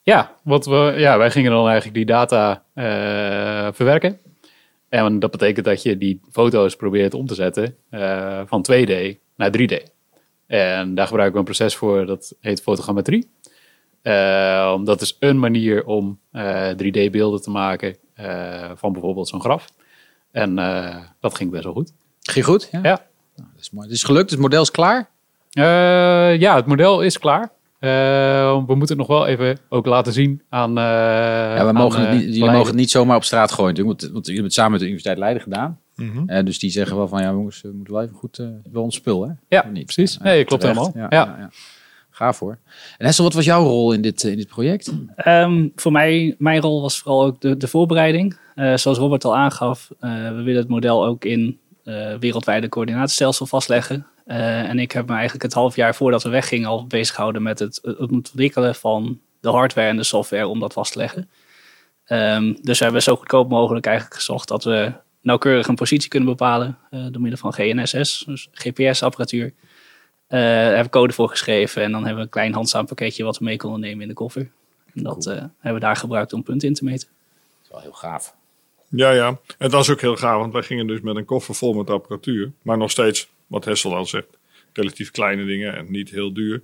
Ja, 0.03 0.37
wat 0.43 0.67
we, 0.67 0.95
ja, 0.97 1.19
wij 1.19 1.31
gingen 1.31 1.51
dan 1.51 1.65
eigenlijk 1.67 1.95
die 1.95 2.07
data 2.07 2.63
verwerken. 3.73 4.19
En 4.89 5.19
dat 5.19 5.31
betekent 5.31 5.65
dat 5.65 5.83
je 5.83 5.99
die 5.99 6.21
foto's 6.31 6.77
probeert 6.77 7.15
om 7.15 7.27
te 7.27 7.35
zetten 7.35 7.77
van 8.47 8.67
2D 8.73 9.17
naar 9.37 9.51
3D. 9.59 9.93
En 10.47 10.95
daar 10.95 11.07
gebruiken 11.07 11.33
we 11.33 11.39
een 11.39 11.55
proces 11.55 11.77
voor, 11.77 12.07
dat 12.07 12.37
heet 12.41 12.63
fotogrammetrie. 12.63 13.31
Dat 14.85 15.01
is 15.01 15.17
een 15.19 15.39
manier 15.39 15.85
om 15.85 16.21
3D-beelden 16.73 17.43
te 17.43 17.51
maken 17.51 17.97
van 18.75 18.93
bijvoorbeeld 18.93 19.29
zo'n 19.29 19.41
graf. 19.41 19.67
En 20.31 20.55
dat 21.21 21.35
ging 21.35 21.51
best 21.51 21.65
wel 21.65 21.73
goed. 21.73 21.93
Ging 22.31 22.45
goed? 22.45 22.69
Ja. 22.73 22.81
ja. 22.83 23.07
Nou, 23.37 23.49
dat 23.53 23.61
is 23.61 23.71
mooi. 23.71 23.87
Het 23.87 23.97
is 23.97 24.03
gelukt, 24.03 24.31
het 24.31 24.41
model 24.41 24.63
is 24.63 24.71
klaar? 24.71 25.09
Uh, 25.53 26.41
ja, 26.41 26.57
het 26.57 26.67
model 26.67 27.03
is 27.03 27.19
klaar. 27.19 27.53
Uh, 27.81 27.91
we 28.67 28.75
moeten 28.75 28.97
het 28.97 28.97
nog 28.97 29.07
wel 29.07 29.27
even 29.27 29.59
ook 29.69 29.87
laten 29.87 30.13
zien 30.13 30.43
aan. 30.49 30.71
Uh, 30.71 30.85
ja, 31.57 31.67
we 31.67 31.73
mogen 31.73 32.01
het 32.01 32.11
niet, 32.11 32.35
jullie 32.35 32.51
mogen 32.51 32.67
het 32.67 32.75
niet 32.75 32.91
zomaar 32.91 33.17
op 33.17 33.25
straat 33.25 33.53
gooien. 33.53 33.85
Want, 33.85 34.01
want 34.03 34.03
jullie 34.03 34.25
hebben 34.25 34.45
het 34.45 34.53
samen 34.53 34.71
met 34.71 34.81
de 34.81 34.87
Universiteit 34.87 35.19
Leiden 35.19 35.43
gedaan. 35.43 35.79
Mm 35.95 36.11
-hmm. 36.11 36.45
dus 36.45 36.59
die 36.59 36.71
zeggen 36.71 36.97
wel 36.97 37.09
van 37.09 37.23
ja, 37.23 37.31
jongens, 37.31 37.61
we 37.63 37.73
moeten 37.73 37.95
wel 37.95 38.03
even 38.03 38.15
goed 38.15 38.43
wel 38.73 38.83
ons 38.83 38.95
spul. 38.95 39.23
Hè? 39.23 39.33
Ja, 39.49 39.69
niet. 39.73 39.85
precies. 39.85 40.19
nee, 40.19 40.45
klopt 40.45 40.63
helemaal. 40.63 40.93
Ja, 40.95 41.07
ja. 41.09 41.37
ja, 41.39 41.51
Gaaf 42.11 42.39
hoor. 42.39 42.59
En 42.99 43.07
Hessel, 43.07 43.25
wat 43.25 43.33
was 43.33 43.45
jouw 43.45 43.65
rol 43.65 43.93
in 43.93 44.01
dit, 44.01 44.23
in 44.23 44.37
dit 44.37 44.47
project? 44.47 44.93
Um, 45.27 45.73
voor 45.75 45.93
mij, 45.93 46.35
mijn 46.39 46.61
rol 46.61 46.81
was 46.81 46.99
vooral 46.99 47.25
ook 47.25 47.41
de, 47.41 47.57
de 47.57 47.69
voorbereiding. 47.69 48.37
zoals 48.55 48.99
Robert 48.99 49.25
al 49.25 49.37
aangaf, 49.37 49.91
we 50.01 50.43
willen 50.45 50.61
het 50.61 50.69
model 50.69 51.07
ook 51.07 51.25
in 51.25 51.59
wereldwijde 52.19 52.69
coördinatiestelsel 52.69 53.47
vastleggen. 53.47 54.07
Uh, 54.27 54.69
en 54.69 54.79
ik 54.79 54.93
heb 54.93 55.07
me 55.07 55.13
eigenlijk 55.13 55.43
het 55.43 55.53
half 55.53 55.77
jaar 55.77 55.95
voordat 55.95 56.23
we 56.23 56.29
weggingen 56.29 56.69
al 56.69 56.87
bezig 56.87 57.15
gehouden 57.15 57.43
met 57.43 57.59
het, 57.59 57.79
het 57.83 58.11
ontwikkelen 58.11 58.75
van 58.75 59.21
de 59.41 59.49
hardware 59.49 59.89
en 59.89 59.97
de 59.97 60.03
software 60.03 60.47
om 60.47 60.61
dat 60.61 60.73
vast 60.73 60.93
te 60.93 60.99
leggen. 60.99 61.31
Um, 62.07 62.59
dus 62.63 62.79
we 62.79 62.85
hebben 62.85 63.03
zo 63.03 63.17
goedkoop 63.17 63.49
mogelijk 63.49 63.87
eigenlijk 63.87 64.17
gezocht 64.17 64.49
dat 64.49 64.65
we 64.65 64.93
nauwkeurig 65.21 65.67
een 65.67 65.75
positie 65.75 66.09
kunnen 66.09 66.29
bepalen 66.29 66.79
uh, 66.91 67.07
door 67.11 67.21
middel 67.21 67.41
van 67.41 67.53
GNSS, 67.53 68.25
dus 68.27 68.49
GPS-apparatuur. 68.53 69.45
Uh, 69.45 70.41
daar 70.41 70.77
heb 70.77 70.85
ik 70.85 70.91
code 70.91 71.13
voor 71.13 71.29
geschreven 71.29 71.83
en 71.83 71.93
dan 71.93 72.01
hebben 72.01 72.19
we 72.19 72.25
een 72.25 72.29
klein 72.29 72.55
handzaam 72.55 72.87
pakketje 72.87 73.25
wat 73.25 73.39
we 73.39 73.45
mee 73.45 73.57
konden 73.57 73.81
nemen 73.81 74.03
in 74.03 74.09
de 74.09 74.15
koffer. 74.15 74.51
En 74.95 75.03
dat 75.03 75.25
hebben 75.25 75.75
we 75.75 75.81
daar 75.81 75.97
gebruikt 75.97 76.33
om 76.33 76.43
punten 76.43 76.69
in 76.69 76.75
te 76.75 76.85
meten. 76.85 77.09
Dat 77.09 77.63
is 77.63 77.71
wel 77.71 77.81
heel 77.81 77.93
gaaf. 77.93 78.35
Ja, 78.97 79.11
ja. 79.11 79.41
Het 79.59 79.73
was 79.73 79.91
ook 79.91 80.01
heel 80.01 80.17
gaaf, 80.17 80.41
want 80.41 80.53
wij 80.53 80.63
gingen 80.63 80.87
dus 80.87 81.01
met 81.01 81.17
een 81.17 81.25
koffer 81.25 81.55
vol 81.55 81.73
met 81.73 81.91
apparatuur. 81.91 82.53
Maar 82.63 82.79
nog 82.79 82.91
steeds, 82.91 83.29
wat 83.47 83.65
Hessel 83.65 83.95
al 83.95 84.07
zegt, 84.07 84.39
relatief 84.73 85.11
kleine 85.11 85.45
dingen 85.45 85.77
en 85.77 85.91
niet 85.91 86.11
heel 86.11 86.33
duur. 86.33 86.63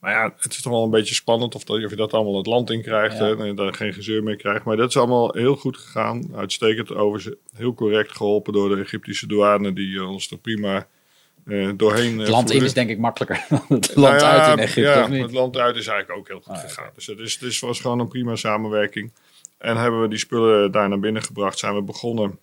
Maar 0.00 0.12
ja, 0.12 0.34
het 0.38 0.52
is 0.52 0.62
toch 0.62 0.72
wel 0.72 0.84
een 0.84 0.90
beetje 0.90 1.14
spannend 1.14 1.54
of, 1.54 1.64
dat, 1.64 1.84
of 1.84 1.90
je 1.90 1.96
dat 1.96 2.12
allemaal 2.12 2.36
het 2.36 2.46
land 2.46 2.70
in 2.70 2.82
krijgt 2.82 3.18
ja. 3.18 3.36
en 3.36 3.54
daar 3.54 3.74
geen 3.74 3.92
gezeur 3.92 4.22
mee 4.22 4.36
krijgt. 4.36 4.64
Maar 4.64 4.76
dat 4.76 4.88
is 4.88 4.96
allemaal 4.96 5.32
heel 5.32 5.56
goed 5.56 5.76
gegaan. 5.76 6.28
Uitstekend 6.34 6.94
over 6.94 7.36
heel 7.54 7.74
correct 7.74 8.12
geholpen 8.12 8.52
door 8.52 8.68
de 8.68 8.82
Egyptische 8.82 9.26
douane 9.26 9.72
die 9.72 10.04
ons 10.04 10.30
er 10.30 10.38
prima 10.38 10.86
uh, 11.44 11.70
doorheen. 11.76 12.18
Het 12.18 12.28
land 12.28 12.50
in 12.50 12.64
is 12.64 12.72
denk 12.72 12.90
ik 12.90 12.98
makkelijker 12.98 13.46
dan 13.48 13.64
het 13.68 13.94
land 13.94 14.20
nou 14.20 14.34
ja, 14.34 14.46
uit 14.46 14.58
in 14.58 14.64
Egypte. 14.64 14.80
Ja, 14.90 15.10
het 15.10 15.32
land 15.32 15.56
uit 15.56 15.76
is 15.76 15.86
eigenlijk 15.86 16.18
ook 16.18 16.28
heel 16.28 16.40
goed 16.40 16.54
ah, 16.54 16.60
gegaan. 16.60 16.90
Dus 16.94 17.06
het, 17.06 17.18
is, 17.18 17.40
het 17.40 17.60
was 17.60 17.80
gewoon 17.80 17.98
een 17.98 18.08
prima 18.08 18.36
samenwerking. 18.36 19.12
En 19.58 19.76
hebben 19.76 20.00
we 20.00 20.08
die 20.08 20.18
spullen 20.18 20.72
daar 20.72 20.88
naar 20.88 21.00
binnen 21.00 21.22
gebracht, 21.22 21.58
zijn 21.58 21.74
we 21.74 21.82
begonnen 21.82 22.38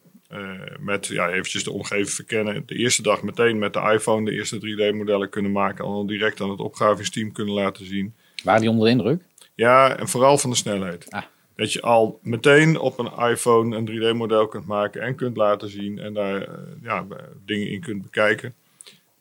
met 0.80 1.08
ja, 1.08 1.30
eventjes 1.30 1.64
de 1.64 1.72
omgeving 1.72 2.10
verkennen. 2.10 2.64
De 2.66 2.76
eerste 2.76 3.02
dag 3.02 3.24
meteen 3.24 3.60
met 3.60 3.74
de 3.74 3.92
iPhone 3.94 4.26
de 4.26 4.32
eerste 4.32 4.58
3D-modellen 4.58 5.30
kunnen 5.30 5.52
maken. 5.52 5.86
Al 5.86 6.06
direct 6.06 6.42
aan 6.42 6.50
het 6.50 6.60
opgravingsteam 6.60 7.32
kunnen 7.32 7.54
laten 7.54 7.86
zien. 7.86 8.14
Waren 8.44 8.62
die 8.62 8.70
onder 8.70 8.86
de 8.86 8.92
indruk? 8.92 9.22
Ja, 9.54 9.98
en 9.98 10.08
vooral 10.08 10.38
van 10.38 10.50
de 10.50 10.56
snelheid. 10.56 11.12
Ah. 11.12 11.24
Dat 11.56 11.74
je 11.74 11.82
al 11.82 12.20
meteen 12.22 12.80
op 12.80 13.00
een 13.00 13.30
iPhone 13.30 13.76
een 13.76 13.90
3D-model 13.90 14.48
kunt 14.48 14.66
maken 14.66 15.02
en 15.02 15.16
kunt 15.16 15.38
laten 15.38 15.70
zien. 15.70 16.00
En 16.00 16.14
daar 16.14 16.50
ja, 16.82 17.06
dingen 17.46 17.70
in 17.70 17.82
kunt 17.82 18.02
bekijken. 18.02 18.54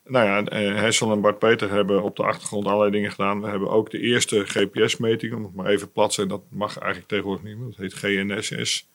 Nou 0.07 0.27
ja, 0.27 0.45
eh, 0.45 0.81
Hessel 0.81 1.13
en 1.13 1.21
Bart 1.21 1.39
Peter 1.39 1.71
hebben 1.71 2.03
op 2.03 2.17
de 2.17 2.23
achtergrond 2.23 2.67
allerlei 2.67 2.91
dingen 2.91 3.11
gedaan. 3.11 3.41
We 3.41 3.49
hebben 3.49 3.71
ook 3.71 3.91
de 3.91 4.01
eerste 4.01 4.45
GPS-meting, 4.47 5.35
om 5.35 5.45
het 5.45 5.55
maar 5.55 5.67
even 5.67 5.93
plat 5.93 6.09
te 6.09 6.15
zijn, 6.15 6.29
dat 6.29 6.43
mag 6.49 6.79
eigenlijk 6.79 7.09
tegenwoordig 7.09 7.45
niet 7.45 7.57
meer. 7.57 7.67
Dat 7.67 7.77
heet 7.77 7.95
GNSS. 7.95 8.89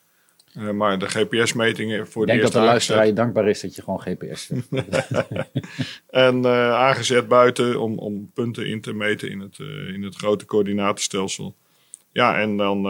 Uh, 0.57 0.67
eh, 0.67 0.73
maar 0.73 0.99
de 0.99 1.07
GPS-metingen 1.07 2.07
voor 2.07 2.25
de 2.25 2.31
Ik 2.31 2.39
denk 2.39 2.51
dat 2.51 2.61
de 2.61 2.67
luisteraar 2.67 3.05
je 3.05 3.13
dankbaar 3.13 3.47
is 3.47 3.61
dat 3.61 3.75
je 3.75 3.81
gewoon 3.81 4.01
GPS 4.01 4.49
En 6.09 6.37
uh, 6.37 6.73
aangezet 6.73 7.27
buiten 7.27 7.81
om, 7.81 7.97
om 7.97 8.31
punten 8.33 8.67
in 8.67 8.81
te 8.81 8.93
meten 8.93 9.29
in 9.29 9.39
het, 9.39 9.57
uh, 9.57 9.93
in 9.93 10.03
het 10.03 10.15
grote 10.15 10.45
coördinatenstelsel. 10.45 11.55
Ja, 12.11 12.39
en 12.39 12.57
dan 12.57 12.83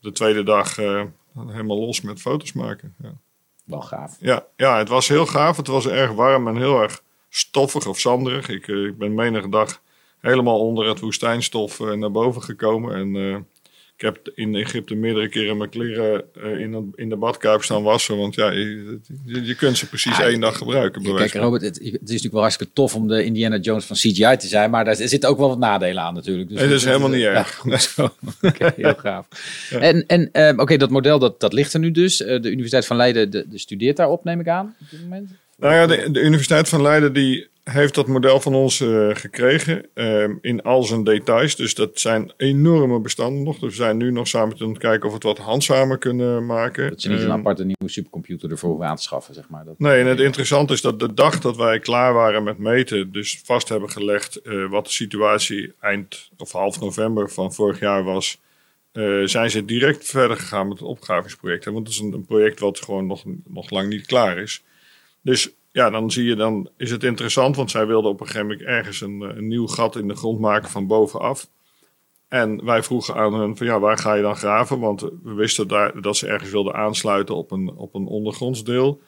de 0.00 0.12
tweede 0.12 0.42
dag 0.42 0.76
helemaal 1.34 1.80
los 1.80 2.00
met 2.00 2.20
foto's 2.20 2.52
maken. 2.52 2.94
Ja. 3.02 3.12
Wel 3.64 3.80
gaaf. 3.80 4.16
Ja, 4.20 4.46
ja, 4.56 4.78
het 4.78 4.88
was 4.88 5.08
heel 5.08 5.26
gaaf. 5.26 5.56
Het 5.56 5.66
was 5.66 5.88
erg 5.88 6.12
warm 6.12 6.48
en 6.48 6.56
heel 6.56 6.82
erg 6.82 7.02
stoffig 7.36 7.86
of 7.86 8.00
zanderig. 8.00 8.48
Ik, 8.48 8.68
eh, 8.68 8.84
ik 8.84 8.98
ben 8.98 9.14
menige 9.14 9.48
dag 9.48 9.80
helemaal 10.20 10.60
onder 10.60 10.88
het 10.88 11.00
woestijnstof 11.00 11.80
eh, 11.80 11.92
naar 11.92 12.10
boven 12.10 12.42
gekomen. 12.42 12.94
En 12.94 13.16
eh, 13.16 13.36
ik 13.96 14.00
heb 14.00 14.30
in 14.34 14.54
Egypte 14.54 14.94
meerdere 14.94 15.28
keren 15.28 15.56
mijn 15.56 15.70
kleren 15.70 16.24
in, 16.34 16.92
in 16.94 17.08
de 17.08 17.16
badkuip 17.16 17.62
staan 17.62 17.82
wassen. 17.82 18.16
Want 18.16 18.34
ja, 18.34 18.50
je, 18.50 19.00
je 19.24 19.54
kunt 19.54 19.78
ze 19.78 19.88
precies 19.88 20.18
één 20.18 20.40
dag 20.40 20.56
gebruiken. 20.56 21.02
Kijk, 21.02 21.34
Robert, 21.34 21.62
het, 21.62 21.74
het, 21.74 21.84
is 21.84 22.00
natuurlijk 22.00 22.32
wel 22.32 22.40
hartstikke 22.40 22.72
tof 22.72 22.94
om 22.94 23.08
de 23.08 23.24
Indiana 23.24 23.56
Jones 23.56 23.84
van 23.84 23.96
CGI 23.96 24.36
te 24.36 24.46
zijn. 24.46 24.70
Maar 24.70 24.84
daar 24.84 24.96
zitten 24.96 25.28
ook 25.28 25.38
wel 25.38 25.48
wat 25.48 25.58
nadelen 25.58 26.02
aan 26.02 26.14
natuurlijk. 26.14 26.48
Dus 26.48 26.60
dat 26.60 26.70
is 26.70 26.84
helemaal 26.84 27.08
niet 27.08 27.24
erg. 27.24 27.62
Ja, 27.96 28.12
okay, 28.42 28.72
heel 28.76 28.94
gaaf. 28.94 29.28
En, 29.70 30.06
en 30.06 30.60
oké, 30.60 30.76
dat 30.76 30.90
model 30.90 31.18
dat, 31.18 31.40
dat 31.40 31.52
ligt 31.52 31.72
er 31.72 31.80
nu 31.80 31.90
dus. 31.90 32.16
de 32.16 32.50
Universiteit 32.50 32.86
van 32.86 32.96
Leiden 32.96 33.30
de, 33.30 33.48
de 33.48 33.58
studeert 33.58 33.96
daarop, 33.96 34.24
neem 34.24 34.40
ik 34.40 34.48
aan, 34.48 34.76
op 34.80 34.90
dit 34.90 35.00
moment. 35.00 35.30
Nou 35.56 35.74
ja, 35.74 35.86
de, 35.86 36.10
de 36.10 36.20
Universiteit 36.20 36.68
van 36.68 36.82
Leiden 36.82 37.12
die 37.12 37.48
heeft 37.64 37.94
dat 37.94 38.06
model 38.06 38.40
van 38.40 38.54
ons 38.54 38.80
uh, 38.80 39.14
gekregen 39.14 39.86
uh, 39.94 40.28
in 40.40 40.62
al 40.62 40.82
zijn 40.82 41.04
details. 41.04 41.56
Dus 41.56 41.74
dat 41.74 42.00
zijn 42.00 42.32
enorme 42.36 43.00
bestanden 43.00 43.42
nog. 43.42 43.58
Dus 43.58 43.70
we 43.70 43.82
zijn 43.82 43.96
nu 43.96 44.10
nog 44.10 44.28
samen 44.28 44.56
te 44.56 44.72
kijken 44.78 45.02
of 45.02 45.08
we 45.08 45.14
het 45.14 45.38
wat 45.38 45.46
handzamer 45.46 45.98
kunnen 45.98 46.46
maken. 46.46 46.90
Dat 46.90 47.02
je 47.02 47.08
niet 47.08 47.18
een 47.18 47.24
ehm, 47.24 47.38
aparte 47.38 47.62
nieuwe 47.62 47.88
supercomputer 47.92 48.50
ervoor 48.50 48.84
aan 48.84 48.96
te 48.96 49.02
schaffen, 49.02 49.34
zeg 49.34 49.48
maar. 49.48 49.64
Dat 49.64 49.78
nee, 49.78 50.00
en 50.00 50.06
het 50.06 50.20
interessante 50.20 50.72
is 50.72 50.80
dat 50.80 51.00
de 51.00 51.14
dag 51.14 51.40
dat 51.40 51.56
wij 51.56 51.78
klaar 51.78 52.12
waren 52.12 52.42
met 52.42 52.58
meten, 52.58 53.12
dus 53.12 53.40
vast 53.44 53.68
hebben 53.68 53.90
gelegd 53.90 54.40
uh, 54.42 54.70
wat 54.70 54.84
de 54.84 54.92
situatie 54.92 55.72
eind 55.80 56.30
of 56.36 56.52
half 56.52 56.80
november 56.80 57.30
van 57.30 57.54
vorig 57.54 57.80
jaar 57.80 58.04
was. 58.04 58.40
zijn 59.24 59.50
ze 59.50 59.64
direct 59.64 60.06
verder 60.06 60.36
gegaan 60.36 60.68
met 60.68 60.78
het 60.78 60.88
opgravingsproject. 60.88 61.64
Want 61.64 61.78
het 61.78 61.88
is 61.88 61.98
een, 61.98 62.12
een 62.12 62.26
project 62.26 62.60
wat 62.60 62.80
gewoon 62.80 63.06
nog, 63.06 63.24
nog 63.44 63.70
lang 63.70 63.88
niet 63.88 64.06
klaar 64.06 64.38
is. 64.38 64.62
Dus 65.24 65.50
ja, 65.72 65.90
dan 65.90 66.10
zie 66.10 66.24
je, 66.24 66.34
dan 66.34 66.68
is 66.76 66.90
het 66.90 67.04
interessant, 67.04 67.56
want 67.56 67.70
zij 67.70 67.86
wilden 67.86 68.10
op 68.10 68.20
een 68.20 68.26
gegeven 68.26 68.46
moment 68.46 68.66
ergens 68.66 69.00
een, 69.00 69.22
eh, 69.22 69.36
een 69.36 69.48
nieuw 69.48 69.66
gat 69.66 69.96
in 69.96 70.08
de 70.08 70.14
grond 70.14 70.40
maken 70.40 70.70
van 70.70 70.86
bovenaf. 70.86 71.48
En 72.28 72.64
wij 72.64 72.82
vroegen 72.82 73.14
aan 73.14 73.40
hen 73.40 73.56
van 73.56 73.66
ja, 73.66 73.80
waar 73.80 73.98
ga 73.98 74.14
je 74.14 74.22
dan 74.22 74.36
graven? 74.36 74.80
Want 74.80 75.00
we 75.00 75.32
wisten 75.34 75.68
daar, 75.68 76.00
dat 76.00 76.16
ze 76.16 76.26
ergens 76.26 76.50
wilden 76.50 76.74
aansluiten 76.74 77.34
op 77.34 77.50
een, 77.50 77.72
op 77.76 77.94
een 77.94 78.06
ondergrondsdeel. 78.06 79.00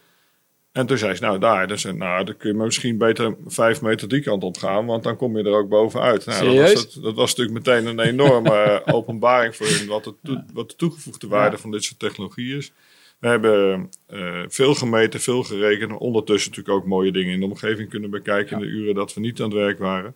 En 0.72 0.86
toen 0.86 0.98
zei 0.98 1.14
ze, 1.14 1.22
nou 1.22 1.38
daar, 1.38 1.66
dus, 1.66 1.84
nou, 1.84 2.24
dan 2.24 2.36
kun 2.36 2.50
je 2.50 2.56
misschien 2.56 2.98
beter 2.98 3.36
vijf 3.46 3.82
meter 3.82 4.08
die 4.08 4.22
kant 4.22 4.42
op 4.44 4.56
gaan, 4.56 4.86
want 4.86 5.02
dan 5.02 5.16
kom 5.16 5.38
je 5.38 5.44
er 5.44 5.56
ook 5.56 5.68
bovenuit. 5.68 6.26
Nou, 6.26 6.56
dat, 6.56 6.72
was 6.72 6.94
dat 6.94 7.14
was 7.14 7.34
natuurlijk 7.34 7.66
meteen 7.66 7.86
een 7.86 8.00
enorme 8.00 8.50
eh, 8.50 8.94
openbaring 8.96 9.56
voor 9.56 9.66
hen, 9.66 9.86
wat 9.86 10.04
de, 10.22 10.42
wat 10.52 10.70
de 10.70 10.76
toegevoegde 10.76 11.28
waarde 11.28 11.58
van 11.58 11.70
dit 11.70 11.84
soort 11.84 11.98
technologie 11.98 12.56
is. 12.56 12.72
We 13.18 13.28
hebben 13.28 13.88
uh, 14.10 14.42
veel 14.48 14.74
gemeten, 14.74 15.20
veel 15.20 15.42
gerekend. 15.42 15.92
Ondertussen 15.92 16.50
natuurlijk 16.50 16.78
ook 16.78 16.86
mooie 16.86 17.12
dingen 17.12 17.32
in 17.32 17.40
de 17.40 17.46
omgeving 17.46 17.88
kunnen 17.88 18.10
bekijken 18.10 18.56
in 18.56 18.62
de 18.62 18.72
uren 18.72 18.94
dat 18.94 19.14
we 19.14 19.20
niet 19.20 19.40
aan 19.40 19.48
het 19.48 19.58
werk 19.58 19.78
waren. 19.78 20.14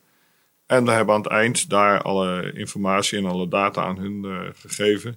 En 0.66 0.84
we 0.84 0.90
hebben 0.90 1.14
aan 1.14 1.20
het 1.20 1.30
eind 1.30 1.70
daar 1.70 2.02
alle 2.02 2.52
informatie 2.52 3.18
en 3.18 3.24
alle 3.24 3.48
data 3.48 3.82
aan 3.82 3.98
hun 3.98 4.24
uh, 4.24 4.40
gegeven. 4.52 5.16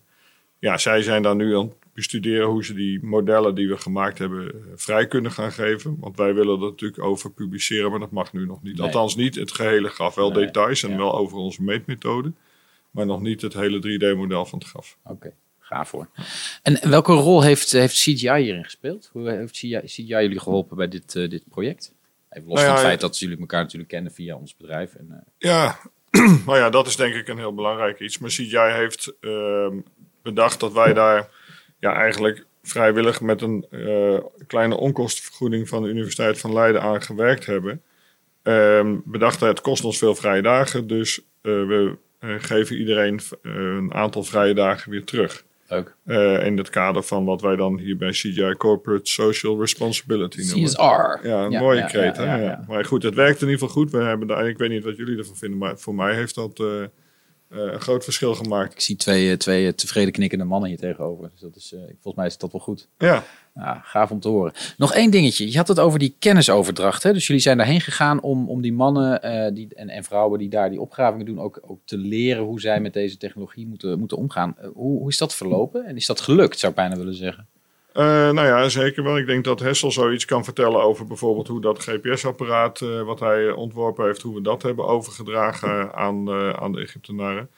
Ja, 0.60 0.78
zij 0.78 1.02
zijn 1.02 1.22
dan 1.22 1.38
nu 1.38 1.56
aan 1.56 1.66
het 1.66 1.76
bestuderen 1.94 2.48
hoe 2.48 2.66
ze 2.66 2.74
die 2.74 3.06
modellen 3.06 3.56
die 3.56 3.70
we 3.70 3.78
gemaakt 3.78 4.18
hebben 4.18 4.44
uh, 4.44 4.62
vrij 4.76 5.08
kunnen 5.08 5.32
gaan 5.32 5.52
geven. 5.52 5.98
Want 6.00 6.18
wij 6.18 6.34
willen 6.34 6.60
dat 6.60 6.70
natuurlijk 6.70 7.04
over 7.04 7.32
publiceren, 7.32 7.92
maar 7.92 8.00
dat 8.00 8.12
mag 8.12 8.34
nu 8.34 8.46
nog 8.46 8.64
niet. 8.64 8.80
Althans 8.80 9.16
niet 9.16 9.36
het 9.36 9.52
gehele 9.52 9.90
graf. 9.90 10.16
Wel 10.16 10.34
details 10.34 10.84
en 10.84 10.98
wel 10.98 11.18
over 11.18 11.38
onze 11.38 11.64
meetmethode. 11.64 12.34
Maar 12.92 13.06
nog 13.06 13.22
niet 13.22 13.42
het 13.42 13.54
hele 13.54 13.78
3D-model 13.78 14.46
van 14.46 14.60
het 14.60 14.68
graf. 14.68 14.98
Oké 15.04 15.34
voor. 15.82 16.08
En 16.62 16.90
welke 16.90 17.14
rol 17.14 17.44
heeft, 17.44 17.72
heeft 17.72 17.96
CGI 17.96 18.42
hierin 18.42 18.64
gespeeld? 18.64 19.10
Hoe 19.12 19.30
heeft 19.30 19.54
CGI, 19.54 19.82
CGI 19.86 20.04
jullie 20.04 20.40
geholpen 20.40 20.78
bij 20.78 20.88
dit, 20.88 21.16
uh, 21.16 21.30
dit 21.30 21.44
project? 21.50 21.94
Even 22.30 22.48
los 22.48 22.56
nou 22.56 22.68
van 22.68 22.76
het 22.76 22.86
feit 22.86 23.02
dat 23.02 23.20
jullie 23.20 23.40
elkaar 23.40 23.62
natuurlijk 23.62 23.90
kennen 23.90 24.12
via 24.12 24.36
ons 24.36 24.56
bedrijf. 24.56 24.94
En, 24.94 25.08
uh... 25.12 25.18
Ja, 25.38 25.80
nou 26.46 26.58
ja, 26.58 26.70
dat 26.70 26.88
is 26.88 26.96
denk 26.96 27.14
ik 27.14 27.28
een 27.28 27.38
heel 27.38 27.54
belangrijk 27.54 28.00
iets. 28.00 28.18
Maar 28.18 28.30
CGI 28.30 28.72
heeft 28.72 29.14
uh, 29.22 29.68
bedacht 30.22 30.60
dat 30.60 30.74
wij 30.74 30.94
daar 30.94 31.30
ja, 31.80 31.94
eigenlijk 31.94 32.46
vrijwillig 32.64 33.22
met 33.22 33.42
een 33.42 33.66
uh, 33.70 34.20
kleine 34.48 34.78
onkostenvergoeding 34.78 35.70
van 35.70 35.84
de 35.84 35.90
Universiteit 35.90 36.40
van 36.40 36.54
Leiden 36.54 36.82
aan 36.82 37.02
gewerkt 37.02 37.46
hebben. 37.46 37.82
Ehm, 38.44 38.98
bedacht 39.06 39.40
het 39.40 39.62
kost 39.62 39.84
ons 39.84 39.98
veel 39.98 40.16
vrije 40.16 40.42
dagen, 40.42 40.88
dus 40.88 41.22
we 41.42 41.98
geven 42.22 42.78
iedereen 42.78 43.20
een 43.42 43.94
aantal 43.94 44.24
vrije 44.24 44.54
dagen 44.54 44.92
weer 44.92 45.04
terug. 45.04 45.44
Uh, 46.06 46.46
in 46.46 46.58
het 46.58 46.70
kader 46.70 47.04
van 47.04 47.26
wat 47.26 47.42
wij 47.42 47.56
dan 47.56 47.80
hier 47.80 47.98
bij 47.98 48.10
CGI 48.10 48.54
Corporate 48.58 49.12
Social 49.12 49.60
Responsibility 49.60 50.42
noemen. 50.42 50.70
CSR. 50.70 51.28
Ja, 51.28 51.44
een 51.44 51.52
mooie 51.52 51.80
ja, 51.80 51.86
kreet. 51.86 52.16
Ja, 52.16 52.64
maar 52.68 52.86
goed, 52.86 53.04
het 53.04 53.16
werkt 53.16 53.42
in 53.42 53.48
ieder 53.50 53.60
geval 53.60 53.74
goed. 53.84 53.92
We 53.92 53.98
hebben 53.98 54.28
daar, 54.28 54.48
ik 54.48 54.58
weet 54.58 54.70
niet 54.70 54.84
wat 54.84 54.98
jullie 54.98 55.18
ervan 55.18 55.36
vinden, 55.36 55.58
maar 55.60 55.78
voor 55.78 55.96
mij 55.96 56.16
heeft 56.16 56.36
dat 56.36 56.60
uh, 56.60 56.68
een 57.54 57.82
groot 57.82 58.04
verschil 58.04 58.36
gemaakt. 58.36 58.74
Ik 58.74 58.82
zie 58.82 58.96
twee, 58.96 59.38
twee 59.38 59.76
tevreden 59.76 60.12
knikkende 60.12 60.44
mannen 60.44 60.70
hier 60.70 60.80
tegenover. 60.80 61.30
Dus 61.32 61.42
dat 61.42 61.56
is, 61.56 61.70
volgens 61.70 62.16
mij 62.16 62.26
is 62.26 62.38
dat 62.38 62.52
wel 62.52 62.62
goed. 62.62 62.88
Ja. 62.98 63.24
Ja, 63.56 63.82
gaaf 63.84 64.12
om 64.12 64.20
te 64.20 64.28
horen. 64.28 64.54
Nog 64.78 64.94
één 64.94 65.12
dingetje. 65.12 65.52
Je 65.52 65.58
had 65.58 65.68
het 65.68 65.80
over 65.80 66.00
die 66.00 66.16
kennisoverdracht. 66.20 67.04
Hè? 67.04 67.14
Dus 67.14 67.28
jullie 67.28 67.42
zijn 67.42 67.58
daarheen 67.58 67.82
gegaan 67.82 68.22
om, 68.22 68.50
om 68.50 68.62
die 68.62 68.74
mannen 68.74 69.26
uh, 69.26 69.56
die, 69.56 69.68
en, 69.76 69.90
en 69.90 70.04
vrouwen 70.04 70.40
die 70.40 70.50
daar 70.50 70.70
die 70.70 70.82
opgravingen 70.82 71.26
doen, 71.26 71.40
ook, 71.40 71.60
ook 71.66 71.80
te 71.86 71.98
leren 71.98 72.44
hoe 72.44 72.60
zij 72.60 72.80
met 72.80 72.94
deze 72.94 73.18
technologie 73.18 73.68
moeten, 73.68 74.00
moeten 74.00 74.18
omgaan. 74.18 74.56
Uh, 74.60 74.68
hoe, 74.74 75.00
hoe 75.00 75.10
is 75.10 75.18
dat 75.18 75.36
verlopen? 75.36 75.86
En 75.86 75.96
is 75.96 76.06
dat 76.06 76.22
gelukt, 76.22 76.60
zou 76.60 76.72
ik 76.72 76.78
bijna 76.78 76.96
willen 76.96 77.16
zeggen? 77.16 77.48
Uh, 77.94 78.04
nou 78.32 78.48
ja, 78.48 78.70
zeker 78.70 79.04
wel. 79.04 79.18
Ik 79.18 79.26
denk 79.26 79.44
dat 79.44 79.60
Hessel 79.60 79.92
zoiets 79.92 80.26
kan 80.26 80.44
vertellen 80.44 80.82
over 80.82 81.06
bijvoorbeeld 81.08 81.48
hoe 81.48 81.62
dat 81.62 81.84
GPS-apparaat 81.84 82.80
wat 82.80 83.20
hij 83.20 83.52
ontworpen 83.52 84.06
heeft, 84.06 84.22
hoe 84.22 84.36
we 84.36 84.42
dat 84.42 84.62
hebben 84.62 84.86
overgedragen 84.86 85.94
aan, 85.94 86.30
aan 86.60 86.72
de 86.72 86.82
Egyptenaren. 86.82 87.50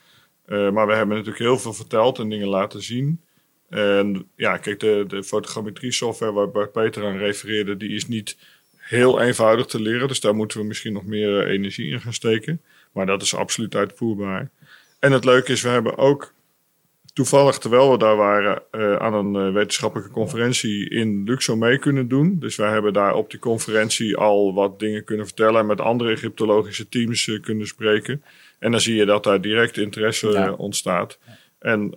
maar 0.46 0.86
we 0.86 0.94
hebben 0.94 1.16
natuurlijk 1.16 1.44
heel 1.44 1.58
veel 1.58 1.72
verteld 1.72 2.18
en 2.18 2.28
dingen 2.28 2.48
laten 2.48 2.82
zien. 2.82 3.20
En 3.68 4.28
ja, 4.34 4.56
kijk, 4.56 4.80
de, 4.80 5.04
de 5.08 5.22
fotogrammetrie 5.22 5.92
software 5.92 6.32
waar 6.32 6.50
Bart 6.50 6.72
Peter 6.72 7.06
aan 7.06 7.16
refereerde, 7.16 7.76
die 7.76 7.90
is 7.90 8.08
niet 8.08 8.36
heel 8.76 9.20
eenvoudig 9.20 9.66
te 9.66 9.80
leren. 9.80 10.08
Dus 10.08 10.20
daar 10.20 10.34
moeten 10.34 10.58
we 10.60 10.66
misschien 10.66 10.92
nog 10.92 11.04
meer 11.04 11.40
eh, 11.40 11.52
energie 11.52 11.90
in 11.90 12.00
gaan 12.00 12.12
steken. 12.12 12.60
Maar 12.92 13.06
dat 13.06 13.22
is 13.22 13.34
absoluut 13.34 13.74
uitvoerbaar. 13.74 14.50
En 14.98 15.12
het 15.12 15.24
leuke 15.24 15.52
is, 15.52 15.62
we 15.62 15.68
hebben 15.68 15.98
ook 15.98 16.32
toevallig, 17.16 17.58
terwijl 17.58 17.90
we 17.90 17.98
daar 17.98 18.16
waren, 18.16 18.62
uh, 18.72 18.96
aan 18.96 19.14
een 19.14 19.46
uh, 19.46 19.52
wetenschappelijke 19.52 20.12
conferentie 20.12 20.90
in 20.90 21.22
Luxor 21.24 21.58
mee 21.58 21.78
kunnen 21.78 22.08
doen. 22.08 22.36
Dus 22.38 22.56
wij 22.56 22.70
hebben 22.70 22.92
daar 22.92 23.14
op 23.14 23.30
die 23.30 23.40
conferentie 23.40 24.16
al 24.16 24.54
wat 24.54 24.78
dingen 24.78 25.04
kunnen 25.04 25.26
vertellen 25.26 25.60
en 25.60 25.66
met 25.66 25.80
andere 25.80 26.10
Egyptologische 26.10 26.88
teams 26.88 27.26
uh, 27.26 27.40
kunnen 27.40 27.66
spreken. 27.66 28.22
En 28.58 28.70
dan 28.70 28.80
zie 28.80 28.94
je 28.94 29.04
dat 29.04 29.24
daar 29.24 29.40
direct 29.40 29.76
interesse 29.76 30.54
ontstaat. 30.56 31.18
En 31.58 31.94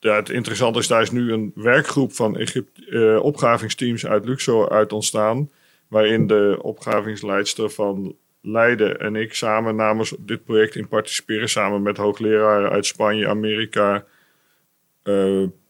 ja, 0.00 0.16
het 0.16 0.30
interessante 0.30 0.78
is, 0.78 0.86
daar 0.86 1.02
is 1.02 1.10
nu 1.10 1.32
een 1.32 1.52
werkgroep 1.54 2.12
van 2.12 2.36
Egypte, 2.36 2.86
uh, 2.90 3.22
opgravingsteams 3.22 4.06
uit 4.06 4.24
Luxor 4.24 4.70
uit 4.70 4.92
ontstaan. 4.92 5.50
Waarin 5.88 6.26
de 6.26 6.58
opgravingsleidster 6.62 7.70
van 7.70 8.16
Leiden 8.40 9.00
en 9.00 9.16
ik 9.16 9.34
samen 9.34 9.76
namens 9.76 10.14
dit 10.18 10.44
project 10.44 10.74
in 10.74 10.88
participeren. 10.88 11.48
Samen 11.48 11.82
met 11.82 11.96
hoogleraren 11.96 12.70
uit 12.70 12.86
Spanje, 12.86 13.28
Amerika, 13.28 14.04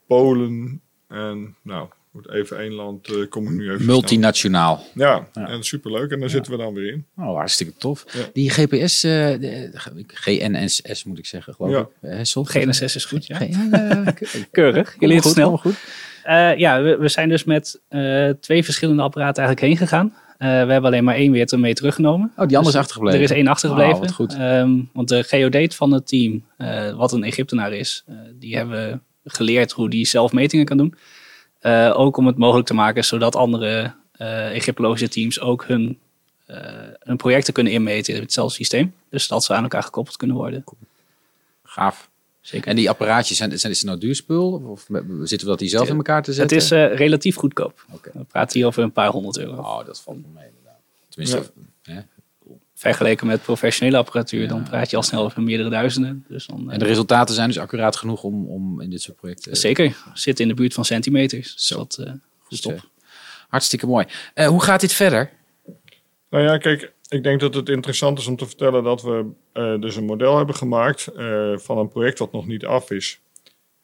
Polen 0.07 0.83
en 1.09 1.57
nou, 1.63 1.89
Wordt 2.17 2.31
even 2.31 2.59
één 2.59 2.73
land, 2.73 3.09
uh, 3.09 3.29
kom 3.29 3.45
ik 3.45 3.51
nu 3.51 3.71
even 3.71 3.87
Multinationaal. 3.87 4.85
Ja, 4.95 5.29
ja, 5.33 5.49
en 5.49 5.63
superleuk. 5.63 6.11
En 6.11 6.21
daar 6.21 6.31
zitten 6.31 6.53
we 6.53 6.59
dan 6.59 6.75
weer 6.75 6.93
in. 6.93 7.07
Oh, 7.17 7.37
hartstikke 7.37 7.73
tof. 7.79 8.05
Die 8.33 8.51
GPS, 8.51 9.05
uh, 9.05 9.13
de, 9.13 9.71
GNSS 10.07 11.05
moet 11.05 11.19
ik 11.19 11.27
zeggen, 11.27 11.55
geloof 11.55 11.87
ik. 12.03 12.11
Hessel. 12.11 12.45
GNSS 12.45 12.95
is 12.95 13.05
goed, 13.05 13.27
ja. 13.27 13.39
keurig. 14.51 14.97
Je 14.99 15.07
leert 15.07 15.25
het 15.25 15.33
snel. 15.33 15.57
Goed. 15.57 15.77
ja, 16.57 16.83
we, 16.83 16.97
we, 16.97 17.09
zijn 17.09 17.29
dus 17.29 17.45
met 17.45 17.81
twee 18.41 18.65
verschillende 18.65 19.03
apparaten 19.03 19.45
eigenlijk 19.45 19.73
heen 19.73 19.89
gegaan. 19.89 20.15
we 20.39 20.47
hebben 20.47 20.85
alleen 20.85 21.05
maar 21.05 21.15
één 21.15 21.33
weer 21.33 21.59
mee 21.59 21.75
teruggenomen. 21.75 22.33
Oh, 22.37 22.47
die 22.47 22.57
andere 22.57 22.61
is 22.61 22.67
dus 22.67 22.75
achtergebleven? 22.75 23.19
Er 23.19 23.25
is 23.25 23.37
één 23.37 23.47
achtergebleven. 23.47 24.03
Oh, 24.03 24.09
goed. 24.09 24.35
Ehm, 24.35 24.81
want 24.93 25.09
de 25.09 25.23
geodate 25.23 25.77
van 25.77 25.93
het 25.93 26.07
team, 26.07 26.45
wat 26.97 27.13
een 27.13 27.25
Egyptenaar 27.25 27.73
is, 27.73 28.05
die 28.39 28.57
hebben 28.57 29.03
geleerd 29.27 29.73
hoe 29.73 29.91
die 29.91 30.07
zelf 30.07 30.33
metingen 30.33 30.65
kan 30.65 30.77
doen. 30.77 30.95
ook 31.93 32.17
om 32.17 32.27
het 32.27 32.37
mogelijk 32.37 32.67
te 32.67 32.75
maken 32.75 33.05
zodat 33.05 33.37
andere 33.37 33.95
Egyptologische 34.53 35.09
teams 35.09 35.41
ook 35.41 35.65
hun 35.65 35.99
uh, 36.51 36.57
hun 36.99 37.17
projecten 37.17 37.53
kunnen 37.53 37.73
inmeten 37.73 38.15
in 38.15 38.21
hetzelfde 38.21 38.55
systeem. 38.55 38.95
Dus 39.11 39.29
dat 39.29 39.45
ze 39.45 39.55
aan 39.55 39.63
elkaar 39.63 39.83
gekoppeld 39.83 40.17
kunnen 40.17 40.37
worden. 40.37 40.65
Gaaf. 41.63 42.11
Zeker. 42.41 42.69
En 42.69 42.77
die 42.77 42.89
apparaatjes, 42.91 43.37
zijn, 43.37 43.59
zijn, 43.59 43.73
is 43.73 43.79
het 43.79 43.87
nou 43.87 44.01
duurspul? 44.01 44.63
Of 44.67 44.87
zitten 45.23 45.39
we 45.39 45.47
dat 45.47 45.59
die 45.59 45.69
zelf 45.69 45.89
in 45.89 45.97
elkaar 45.97 46.23
te 46.23 46.33
zetten? 46.33 46.57
Het 46.57 46.65
is 46.65 46.73
uh, 46.73 46.95
relatief 46.95 47.37
goedkoop. 47.37 47.85
Okay. 47.93 48.13
We 48.15 48.25
praten 48.25 48.59
hier 48.59 48.67
over 48.67 48.83
een 48.83 48.93
paar 48.93 49.09
honderd 49.11 49.39
euro. 49.39 49.57
Oh, 49.57 49.87
dat 49.87 50.01
valt 50.01 50.17
me 50.17 50.25
mee 50.35 50.47
inderdaad. 50.49 50.81
Tenminste, 51.09 51.53
ja. 51.83 52.07
Vergeleken 52.77 53.27
met 53.27 53.43
professionele 53.43 53.97
apparatuur, 53.97 54.49
dan 54.49 54.63
praat 54.63 54.91
je 54.91 54.97
al 54.97 55.03
snel 55.03 55.25
over 55.25 55.43
meerdere 55.43 55.71
duizenden. 55.71 56.25
Dus 56.29 56.47
dan, 56.47 56.71
en 56.71 56.79
de 56.79 56.85
resultaten 56.85 57.35
zijn 57.35 57.49
dus 57.49 57.59
accuraat 57.59 57.97
genoeg 57.97 58.23
om, 58.23 58.47
om 58.47 58.81
in 58.81 58.91
dit 58.91 59.03
soort 59.03 59.17
projecten... 59.17 59.57
Zeker. 59.57 59.97
Zitten 60.15 60.45
in 60.45 60.51
de 60.51 60.57
buurt 60.57 60.75
van 60.75 60.85
centimeters. 60.85 61.55
Zo. 61.57 61.87
Dus 61.89 61.97
dat, 61.97 62.07
uh, 62.07 62.13
goed 62.43 62.85
Hartstikke 63.49 63.87
mooi. 63.87 64.07
hoe 64.35 64.63
gaat 64.63 64.81
dit 64.81 64.93
verder? 64.93 65.31
Nou 66.31 66.45
ja, 66.45 66.59
kijk, 66.59 66.93
ik 67.09 67.23
denk 67.23 67.41
dat 67.41 67.55
het 67.55 67.69
interessant 67.69 68.19
is 68.19 68.27
om 68.27 68.37
te 68.37 68.47
vertellen 68.47 68.85
dat 68.85 69.03
we 69.03 69.27
uh, 69.55 69.81
dus 69.81 69.97
een 69.97 70.05
model 70.05 70.37
hebben 70.37 70.55
gemaakt 70.55 71.09
uh, 71.17 71.59
van 71.59 71.79
een 71.79 71.89
project 71.89 72.19
wat 72.19 72.33
nog 72.33 72.47
niet 72.47 72.65
af 72.65 72.91
is. 72.91 73.21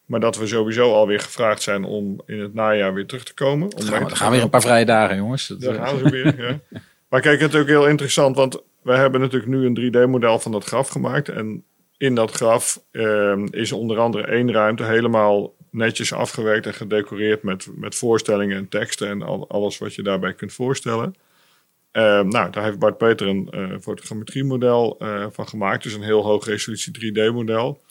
Maar 0.05 0.19
dat 0.19 0.37
we 0.37 0.47
sowieso 0.47 0.93
alweer 0.93 1.19
gevraagd 1.19 1.61
zijn 1.61 1.83
om 1.83 2.21
in 2.25 2.39
het 2.39 2.53
najaar 2.53 2.93
weer 2.93 3.05
terug 3.05 3.23
te 3.23 3.33
komen. 3.33 3.75
Om 3.75 3.81
gaan 3.81 4.05
we, 4.05 4.15
gaan 4.15 4.31
weer 4.31 4.41
een 4.41 4.49
paar 4.49 4.61
vrije 4.61 4.85
dagen, 4.85 5.15
jongens. 5.15 5.47
Daar 5.47 5.73
gaan 5.73 5.97
we 5.97 6.09
weer, 6.09 6.49
ja. 6.49 6.79
Maar 7.09 7.21
kijk, 7.21 7.39
het 7.39 7.53
is 7.53 7.59
ook 7.59 7.67
heel 7.67 7.87
interessant, 7.87 8.35
want 8.35 8.61
we 8.83 8.93
hebben 8.93 9.21
natuurlijk 9.21 9.51
nu 9.51 9.65
een 9.65 9.93
3D-model 9.93 10.39
van 10.39 10.51
dat 10.51 10.63
graf 10.63 10.87
gemaakt. 10.87 11.29
En 11.29 11.63
in 11.97 12.15
dat 12.15 12.31
graf 12.31 12.83
uh, 12.91 13.43
is 13.49 13.71
onder 13.71 13.99
andere 13.99 14.23
één 14.23 14.51
ruimte 14.51 14.83
helemaal 14.83 15.53
netjes 15.69 16.13
afgewerkt 16.13 16.65
en 16.65 16.73
gedecoreerd 16.73 17.43
met, 17.43 17.67
met 17.75 17.95
voorstellingen 17.95 18.57
en 18.57 18.69
teksten 18.69 19.07
en 19.07 19.21
al, 19.21 19.49
alles 19.49 19.77
wat 19.77 19.93
je 19.95 20.01
daarbij 20.01 20.33
kunt 20.33 20.53
voorstellen. 20.53 21.15
Ehm, 21.91 22.27
nou, 22.27 22.51
daar 22.51 22.63
heeft 22.63 22.79
Bart 22.79 22.97
Peter 22.97 23.27
een 23.27 23.49
uh, 23.51 23.79
fotogrammetriemodel 23.81 24.97
uh, 24.99 25.25
van 25.31 25.47
gemaakt. 25.47 25.83
Dus 25.83 25.93
een 25.93 26.03
heel 26.03 26.23
hoog 26.23 26.45
resolutie 26.45 27.11
3D-model. 27.11 27.81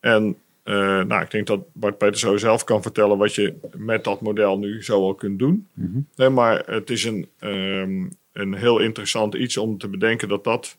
En 0.00 0.36
uh, 0.64 0.74
nou, 1.04 1.22
ik 1.22 1.30
denk 1.30 1.46
dat 1.46 1.60
Bart 1.72 1.98
Peter 1.98 2.18
zo 2.18 2.36
zelf 2.36 2.64
kan 2.64 2.82
vertellen 2.82 3.18
wat 3.18 3.34
je 3.34 3.54
met 3.76 4.04
dat 4.04 4.20
model 4.20 4.58
nu 4.58 4.82
zo 4.82 5.02
al 5.02 5.14
kunt 5.14 5.38
doen. 5.38 5.68
Mm 5.72 6.06
nee, 6.16 6.28
maar 6.28 6.62
het 6.66 6.90
is 6.90 7.04
een, 7.04 7.28
um, 7.40 8.10
een 8.38 8.54
heel 8.54 8.78
interessant 8.78 9.34
iets 9.34 9.56
om 9.56 9.78
te 9.78 9.88
bedenken 9.88 10.28
dat 10.28 10.44
dat 10.44 10.78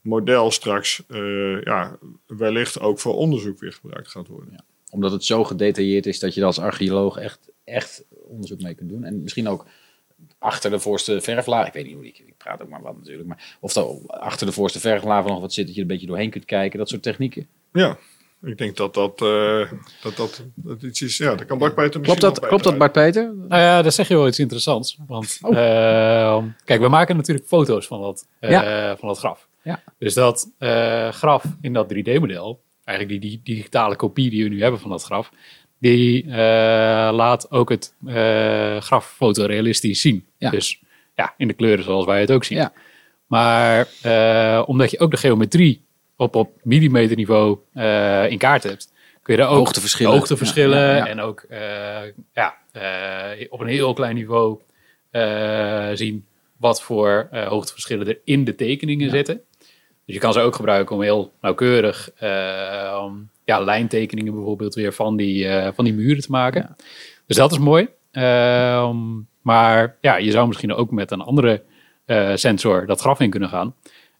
model 0.00 0.50
straks 0.50 1.02
ja, 1.64 1.98
wellicht 2.26 2.80
ook 2.80 2.98
voor 2.98 3.14
onderzoek 3.14 3.60
weer 3.60 3.72
gebruikt 3.72 4.08
gaat 4.08 4.28
worden. 4.28 4.52
Ja. 4.52 4.64
Omdat 4.90 5.12
het 5.12 5.24
zo 5.24 5.44
gedetailleerd 5.44 6.06
is 6.06 6.18
dat 6.18 6.34
je 6.34 6.40
er 6.40 6.46
als 6.46 6.58
archeoloog 6.58 7.16
echt, 7.16 7.50
echt 7.64 8.04
onderzoek 8.10 8.60
mee 8.60 8.74
kunt 8.74 8.88
doen. 8.90 9.04
En 9.04 9.22
misschien 9.22 9.48
ook 9.48 9.66
achter 10.38 10.70
de 10.70 10.78
voorste 10.78 11.20
verflaag. 11.20 11.66
Ik 11.66 11.72
weet 11.72 11.86
niet 11.86 11.94
hoe 11.94 12.06
ik, 12.06 12.18
ik 12.18 12.36
praat 12.36 12.62
ook 12.62 12.68
maar 12.68 12.82
wat 12.82 12.96
natuurlijk. 12.96 13.28
Maar 13.28 13.56
of 13.60 13.74
er 13.74 13.84
achter 14.06 14.46
de 14.46 14.52
voorste 14.52 14.80
verflaag 14.80 15.26
nog 15.26 15.40
wat 15.40 15.52
zit 15.52 15.66
dat 15.66 15.74
je 15.74 15.80
er 15.80 15.86
een 15.86 15.92
beetje 15.92 16.06
doorheen 16.06 16.30
kunt 16.30 16.44
kijken. 16.44 16.78
Dat 16.78 16.88
soort 16.88 17.02
technieken. 17.02 17.48
Ja, 17.72 17.98
ik 18.44 18.58
denk 18.58 18.76
dat 18.76 18.94
dat, 18.94 19.20
uh, 19.20 19.70
dat, 20.02 20.16
dat, 20.16 20.44
dat 20.54 20.82
iets 20.82 21.02
is. 21.02 21.16
Ja, 21.16 21.34
dat 21.34 21.46
kan 21.46 21.58
Bart 21.58 21.74
Peter 21.74 22.00
Klopt 22.00 22.20
dat, 22.20 22.40
klopt 22.40 22.64
dat 22.64 22.78
Bart 22.78 22.92
Peter? 22.92 23.34
Nou 23.48 23.62
ja, 23.62 23.82
dat 23.82 23.94
zeg 23.94 24.08
je 24.08 24.14
wel 24.14 24.26
iets 24.26 24.38
interessants. 24.38 24.98
Want 25.06 25.38
oh. 25.42 25.52
uh, 25.52 26.44
kijk, 26.64 26.80
we 26.80 26.88
maken 26.88 27.16
natuurlijk 27.16 27.46
foto's 27.46 27.86
van 27.86 28.00
dat, 28.00 28.28
uh, 28.40 28.50
ja. 28.50 28.96
van 28.96 29.08
dat 29.08 29.18
graf. 29.18 29.48
Ja. 29.62 29.82
Dus 29.98 30.14
dat 30.14 30.48
graf 31.10 31.44
in 31.60 31.72
dat 31.72 31.94
3D-model, 31.94 32.60
eigenlijk 32.84 33.20
die, 33.20 33.30
die 33.30 33.54
digitale 33.54 33.96
kopie 33.96 34.30
die 34.30 34.42
we 34.42 34.48
nu 34.48 34.62
hebben 34.62 34.80
van 34.80 34.90
dat 34.90 35.04
graf, 35.04 35.30
die 35.78 36.24
uh, 36.24 36.32
laat 37.12 37.50
ook 37.50 37.68
het 37.68 37.94
uh, 38.06 38.80
graf 38.80 39.14
fotorealistisch 39.16 40.00
zien. 40.00 40.24
Ja. 40.38 40.50
Dus 40.50 40.80
ja, 41.14 41.34
in 41.36 41.48
de 41.48 41.54
kleuren 41.54 41.84
zoals 41.84 42.04
wij 42.04 42.20
het 42.20 42.32
ook 42.32 42.44
zien. 42.44 42.58
Ja. 42.58 42.72
Maar 43.26 43.88
uh, 44.06 44.62
omdat 44.66 44.90
je 44.90 44.98
ook 44.98 45.10
de 45.10 45.16
geometrie 45.16 45.84
op, 46.16 46.34
op 46.34 46.52
millimeterniveau 46.62 47.58
in 48.28 48.38
kaart 48.38 48.62
hebt, 48.62 48.92
kun 49.22 49.34
je 49.34 49.40
daar 49.40 49.50
ook 49.50 49.56
hoogteverschillen, 49.56 50.12
hoogteverschillen 50.12 50.96
ja, 50.96 51.06
en 51.06 51.20
ook 51.20 51.46
ja, 52.32 52.56
op 53.48 53.60
een 53.60 53.66
heel 53.66 53.92
klein 53.92 54.14
niveau 54.14 54.60
zien 55.94 56.26
wat 56.56 56.82
voor 56.82 57.28
hoogteverschillen 57.30 58.08
er 58.08 58.18
in 58.24 58.44
de 58.44 58.54
tekeningen 58.54 59.10
zitten. 59.10 59.40
Dus 60.06 60.14
je 60.14 60.20
kan 60.20 60.32
ze 60.32 60.40
ook 60.40 60.54
gebruiken 60.54 60.96
om 60.96 61.02
heel 61.02 61.32
nauwkeurig 61.40 62.10
ja, 63.44 63.60
lijntekeningen 63.60 64.34
bijvoorbeeld 64.34 64.74
weer 64.74 64.92
van 64.92 65.16
die, 65.16 65.48
van 65.74 65.84
die 65.84 65.94
muren 65.94 66.22
te 66.22 66.30
maken. 66.30 66.76
Dus 67.26 67.36
dat 67.36 67.52
is 67.52 67.58
mooi. 67.58 67.88
Uh, 68.12 68.94
maar 69.42 69.96
ja, 70.00 70.16
je 70.16 70.30
zou 70.30 70.46
misschien 70.46 70.74
ook 70.74 70.90
met 70.90 71.10
een 71.10 71.20
andere 71.20 71.62
sensor 72.34 72.86
dat 72.86 73.00
graf 73.00 73.20
in 73.20 73.30
kunnen 73.30 73.48
gaan. 73.48 73.74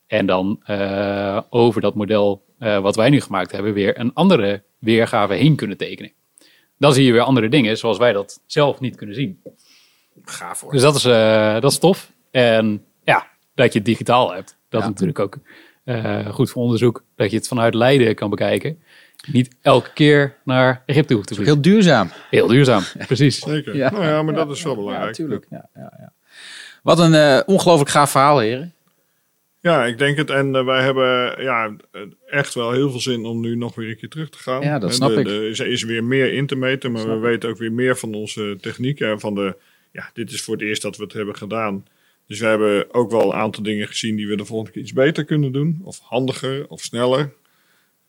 En 0.06 0.26
dan 0.26 0.62
uh, 0.66 1.40
over 1.50 1.80
dat 1.80 1.94
model 1.94 2.42
wat 2.58 2.96
wij 2.96 3.10
nu 3.10 3.20
gemaakt 3.20 3.52
hebben, 3.52 3.72
weer 3.72 3.98
een 3.98 4.12
andere 4.14 4.62
weergave 4.78 5.34
heen 5.34 5.56
kunnen 5.56 5.76
tekenen. 5.76 6.12
Dan 6.78 6.92
zie 6.92 7.04
je 7.04 7.12
weer 7.12 7.20
andere 7.20 7.48
dingen 7.48 7.78
zoals 7.78 7.98
wij 7.98 8.12
dat 8.12 8.40
zelf 8.46 8.80
niet 8.80 8.96
kunnen 8.96 9.14
zien. 9.14 9.40
Gaaf 10.24 10.60
hoor. 10.60 10.72
Dus 10.72 10.82
dat 10.82 10.94
is, 10.94 11.02
dat 11.60 11.70
is 11.70 11.78
tof. 11.78 12.12
En 12.30 12.84
ja, 13.04 13.26
dat 13.54 13.72
je 13.72 13.78
het 13.78 13.88
digitaal 13.88 14.32
hebt. 14.32 14.56
Dat 14.68 14.80
is 14.80 14.88
natuurlijk 14.88 15.18
ook 15.18 15.38
goed 16.34 16.50
voor 16.50 16.62
onderzoek. 16.62 17.04
Dat 17.16 17.30
je 17.30 17.36
het 17.36 17.48
vanuit 17.48 17.74
Leiden 17.74 18.14
kan 18.14 18.30
bekijken 18.30 18.78
niet 19.32 19.56
elke 19.62 19.92
keer 19.92 20.36
naar 20.44 20.82
Egypte 20.86 21.14
hoeft 21.14 21.26
te 21.28 21.34
vliegen. 21.34 21.54
Heel 21.54 21.64
duurzaam. 21.64 22.10
Heel 22.30 22.46
duurzaam, 22.46 22.82
precies. 23.06 23.38
Zeker. 23.38 23.76
Ja. 23.76 23.90
Nou 23.90 24.04
ja, 24.04 24.22
maar 24.22 24.34
dat 24.34 24.50
is 24.50 24.62
wel 24.62 24.74
belangrijk. 24.74 25.06
natuurlijk. 25.06 25.46
Ja, 25.50 25.68
ja, 25.74 26.12
Wat 26.82 26.98
een 26.98 27.12
uh, 27.12 27.40
ongelooflijk 27.46 27.90
gaaf 27.90 28.10
verhaal, 28.10 28.38
heren. 28.38 28.73
Ja, 29.64 29.85
ik 29.85 29.98
denk 29.98 30.16
het. 30.16 30.31
En 30.31 30.55
uh, 30.55 30.64
wij 30.64 30.83
hebben 30.83 31.42
ja, 31.42 31.77
echt 32.27 32.55
wel 32.55 32.72
heel 32.72 32.90
veel 32.90 33.00
zin 33.00 33.24
om 33.24 33.40
nu 33.40 33.57
nog 33.57 33.74
weer 33.74 33.88
een 33.88 33.96
keer 33.96 34.09
terug 34.09 34.31
te 34.31 34.38
gaan. 34.38 34.62
Ja, 34.62 34.79
dat 34.79 34.94
snap 34.94 35.11
ik. 35.11 35.27
Er 35.27 35.66
is 35.66 35.83
weer 35.83 36.05
meer 36.05 36.33
in 36.33 36.46
te 36.46 36.57
meten, 36.57 36.92
maar 36.92 37.09
we 37.09 37.18
weten 37.18 37.48
ook 37.48 37.59
weer 37.59 37.72
meer 37.72 37.96
van 37.96 38.14
onze 38.14 38.57
techniek. 38.61 39.00
En 39.00 39.20
van 39.20 39.35
de, 39.35 39.57
ja, 39.92 40.11
dit 40.12 40.31
is 40.31 40.42
voor 40.42 40.55
het 40.55 40.62
eerst 40.62 40.83
dat 40.83 40.96
we 40.96 41.03
het 41.03 41.12
hebben 41.12 41.37
gedaan. 41.37 41.87
Dus 42.27 42.40
we 42.40 42.46
hebben 42.46 42.94
ook 42.94 43.11
wel 43.11 43.24
een 43.24 43.38
aantal 43.38 43.62
dingen 43.62 43.87
gezien 43.87 44.16
die 44.16 44.29
we 44.29 44.37
de 44.37 44.44
volgende 44.44 44.72
keer 44.72 44.83
iets 44.83 44.92
beter 44.92 45.24
kunnen 45.24 45.53
doen. 45.53 45.81
Of 45.85 45.98
handiger 45.98 46.68
of 46.68 46.81
sneller. 46.81 47.33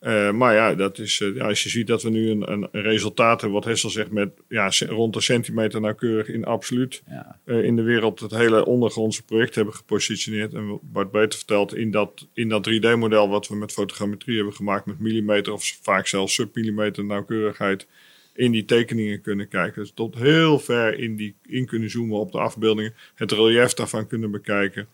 Uh, 0.01 0.31
maar 0.31 0.53
ja, 0.53 0.75
dat 0.75 0.97
is, 0.97 1.19
uh, 1.19 1.35
ja, 1.35 1.47
als 1.47 1.63
je 1.63 1.69
ziet 1.69 1.87
dat 1.87 2.03
we 2.03 2.09
nu 2.09 2.29
een, 2.29 2.51
een, 2.51 2.67
resultaat 2.71 3.41
hebben, 3.41 3.59
wat 3.59 3.69
Hessel 3.69 3.89
zegt, 3.89 4.11
met 4.11 4.29
ja, 4.47 4.69
rond 4.87 5.15
een 5.15 5.21
centimeter 5.21 5.81
nauwkeurig 5.81 6.27
in 6.27 6.45
absoluut 6.45 7.03
ja. 7.07 7.39
uh, 7.45 7.63
in 7.63 7.75
de 7.75 7.81
wereld 7.81 8.19
het 8.19 8.31
hele 8.31 8.65
ondergrondse 8.65 9.23
project 9.23 9.55
hebben 9.55 9.73
gepositioneerd. 9.73 10.53
En 10.53 10.79
Bart 10.81 11.11
Beter 11.11 11.37
vertelt, 11.37 11.75
in 11.75 11.91
dat, 11.91 12.27
in 12.33 12.49
dat 12.49 12.69
3D-model 12.69 13.29
wat 13.29 13.47
we 13.47 13.55
met 13.55 13.71
fotogrammetrie 13.71 14.35
hebben 14.35 14.53
gemaakt, 14.53 14.85
met 14.85 14.99
millimeter 14.99 15.53
of 15.53 15.77
vaak 15.81 16.07
zelfs 16.07 16.33
submillimeter 16.33 17.05
nauwkeurigheid, 17.05 17.87
in 18.33 18.51
die 18.51 18.65
tekeningen 18.65 19.21
kunnen 19.21 19.47
kijken. 19.47 19.81
Dus 19.81 19.91
tot 19.91 20.15
heel 20.15 20.59
ver 20.59 20.99
in, 20.99 21.15
die, 21.15 21.35
in 21.45 21.65
kunnen 21.65 21.89
zoomen 21.89 22.19
op 22.19 22.31
de 22.31 22.39
afbeeldingen, 22.39 22.93
het 23.15 23.31
relief 23.31 23.73
daarvan 23.73 24.07
kunnen 24.07 24.31
bekijken. 24.31 24.87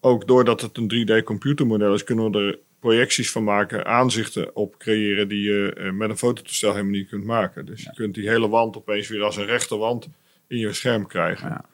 Ook 0.00 0.26
doordat 0.26 0.60
het 0.60 0.76
een 0.76 0.92
3D-computermodel 0.92 1.94
is, 1.94 2.04
kunnen 2.04 2.30
we 2.30 2.38
er 2.38 2.58
projecties 2.80 3.30
van 3.30 3.44
maken, 3.44 3.86
aanzichten 3.86 4.56
op 4.56 4.78
creëren 4.78 5.28
die 5.28 5.42
je 5.42 5.76
uh, 5.78 5.92
met 5.92 6.10
een 6.10 6.18
fototoestel 6.18 6.70
helemaal 6.70 6.92
niet 6.92 7.08
kunt 7.08 7.24
maken. 7.24 7.66
Dus 7.66 7.82
je 7.82 7.92
kunt 7.94 8.14
die 8.14 8.28
hele 8.28 8.48
wand 8.48 8.76
opeens 8.76 9.08
weer 9.08 9.22
als 9.22 9.36
een 9.36 9.46
rechte 9.46 9.76
wand 9.76 10.08
in 10.46 10.58
je 10.58 10.72
scherm 10.72 11.06
krijgen. 11.06 11.48
Ja. 11.48 11.64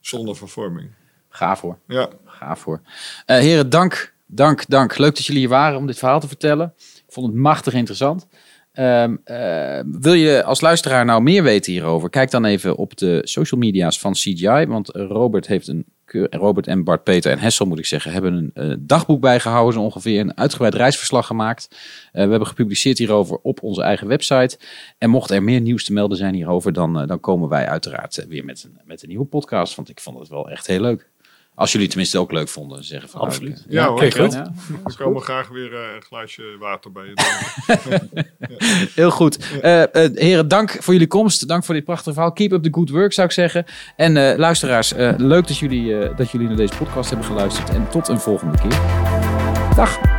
Zonder 0.00 0.36
vervorming. 0.36 0.90
Gaaf 1.28 1.60
hoor. 1.60 1.78
Ja. 1.86 2.08
Gaaf 2.24 2.64
hoor. 2.64 2.80
Uh, 2.84 3.36
heren, 3.38 3.70
dank, 3.70 4.14
dank, 4.26 4.68
dank. 4.68 4.98
Leuk 4.98 5.14
dat 5.14 5.26
jullie 5.26 5.40
hier 5.40 5.50
waren 5.50 5.78
om 5.78 5.86
dit 5.86 5.98
verhaal 5.98 6.20
te 6.20 6.28
vertellen. 6.28 6.74
Ik 6.76 7.12
vond 7.12 7.26
het 7.26 7.36
machtig 7.36 7.72
interessant. 7.72 8.26
Um, 8.78 9.20
uh, 9.24 9.80
wil 9.86 10.12
je 10.12 10.44
als 10.44 10.60
luisteraar 10.60 11.04
nou 11.04 11.22
meer 11.22 11.42
weten 11.42 11.72
hierover? 11.72 12.10
Kijk 12.10 12.30
dan 12.30 12.44
even 12.44 12.76
op 12.76 12.96
de 12.96 13.20
social 13.24 13.60
media's 13.60 13.98
van 13.98 14.12
CGI. 14.12 14.66
Want 14.66 14.88
Robert 14.88 15.46
heeft 15.46 15.68
een 15.68 15.84
Robert 16.30 16.66
en 16.66 16.84
Bart 16.84 17.04
Peter 17.04 17.32
en 17.32 17.38
Hessel, 17.38 17.66
moet 17.66 17.78
ik 17.78 17.86
zeggen, 17.86 18.12
hebben 18.12 18.52
een 18.54 18.70
uh, 18.70 18.76
dagboek 18.78 19.20
bijgehouden, 19.20 19.72
zo 19.74 19.80
ongeveer 19.80 20.20
een 20.20 20.36
uitgebreid 20.36 20.74
reisverslag 20.74 21.26
gemaakt. 21.26 21.68
Uh, 21.70 21.76
we 22.12 22.30
hebben 22.30 22.46
gepubliceerd 22.46 22.98
hierover 22.98 23.38
op 23.42 23.62
onze 23.62 23.82
eigen 23.82 24.06
website. 24.06 24.58
En 24.98 25.10
mocht 25.10 25.30
er 25.30 25.42
meer 25.42 25.60
nieuws 25.60 25.84
te 25.84 25.92
melden 25.92 26.16
zijn 26.16 26.34
hierover, 26.34 26.72
dan, 26.72 27.06
dan 27.06 27.20
komen 27.20 27.48
wij 27.48 27.68
uiteraard 27.68 28.26
weer 28.28 28.44
met 28.44 28.64
een, 28.64 28.80
met 28.84 29.02
een 29.02 29.08
nieuwe 29.08 29.24
podcast. 29.24 29.74
Want 29.74 29.88
ik 29.88 30.00
vond 30.00 30.18
het 30.18 30.28
wel 30.28 30.50
echt 30.50 30.66
heel 30.66 30.80
leuk. 30.80 31.10
Als 31.56 31.72
jullie 31.72 31.88
tenminste 31.88 32.18
ook 32.18 32.32
leuk 32.32 32.48
vonden. 32.48 32.84
Zeggen 32.84 33.08
van, 33.08 33.20
Absoluut. 33.20 33.64
Ja, 33.68 33.82
ja 33.82 33.88
hoor. 33.88 34.12
goed. 34.12 34.34
We 34.84 34.94
komen 34.96 35.22
graag 35.22 35.48
weer 35.48 35.74
een 35.74 36.02
glaasje 36.02 36.56
water 36.58 36.92
bij 36.92 37.04
je. 37.04 37.14
Heel 38.94 39.10
goed. 39.10 39.38
Uh, 39.62 39.80
uh, 39.80 39.86
heren, 40.14 40.48
dank 40.48 40.76
voor 40.80 40.92
jullie 40.92 41.08
komst. 41.08 41.48
Dank 41.48 41.64
voor 41.64 41.74
dit 41.74 41.84
prachtige 41.84 42.12
verhaal. 42.12 42.32
Keep 42.32 42.52
up 42.52 42.62
the 42.62 42.72
good 42.72 42.90
work, 42.90 43.12
zou 43.12 43.26
ik 43.26 43.32
zeggen. 43.32 43.64
En 43.96 44.16
uh, 44.16 44.36
luisteraars, 44.36 44.92
leuk 45.16 45.46
dat 45.46 45.58
jullie, 45.58 46.14
dat 46.14 46.30
jullie 46.30 46.46
naar 46.46 46.56
deze 46.56 46.76
podcast 46.76 47.10
hebben 47.10 47.26
geluisterd. 47.26 47.70
En 47.70 47.88
tot 47.88 48.08
een 48.08 48.20
volgende 48.20 48.58
keer. 48.58 48.80
Dag. 49.76 50.15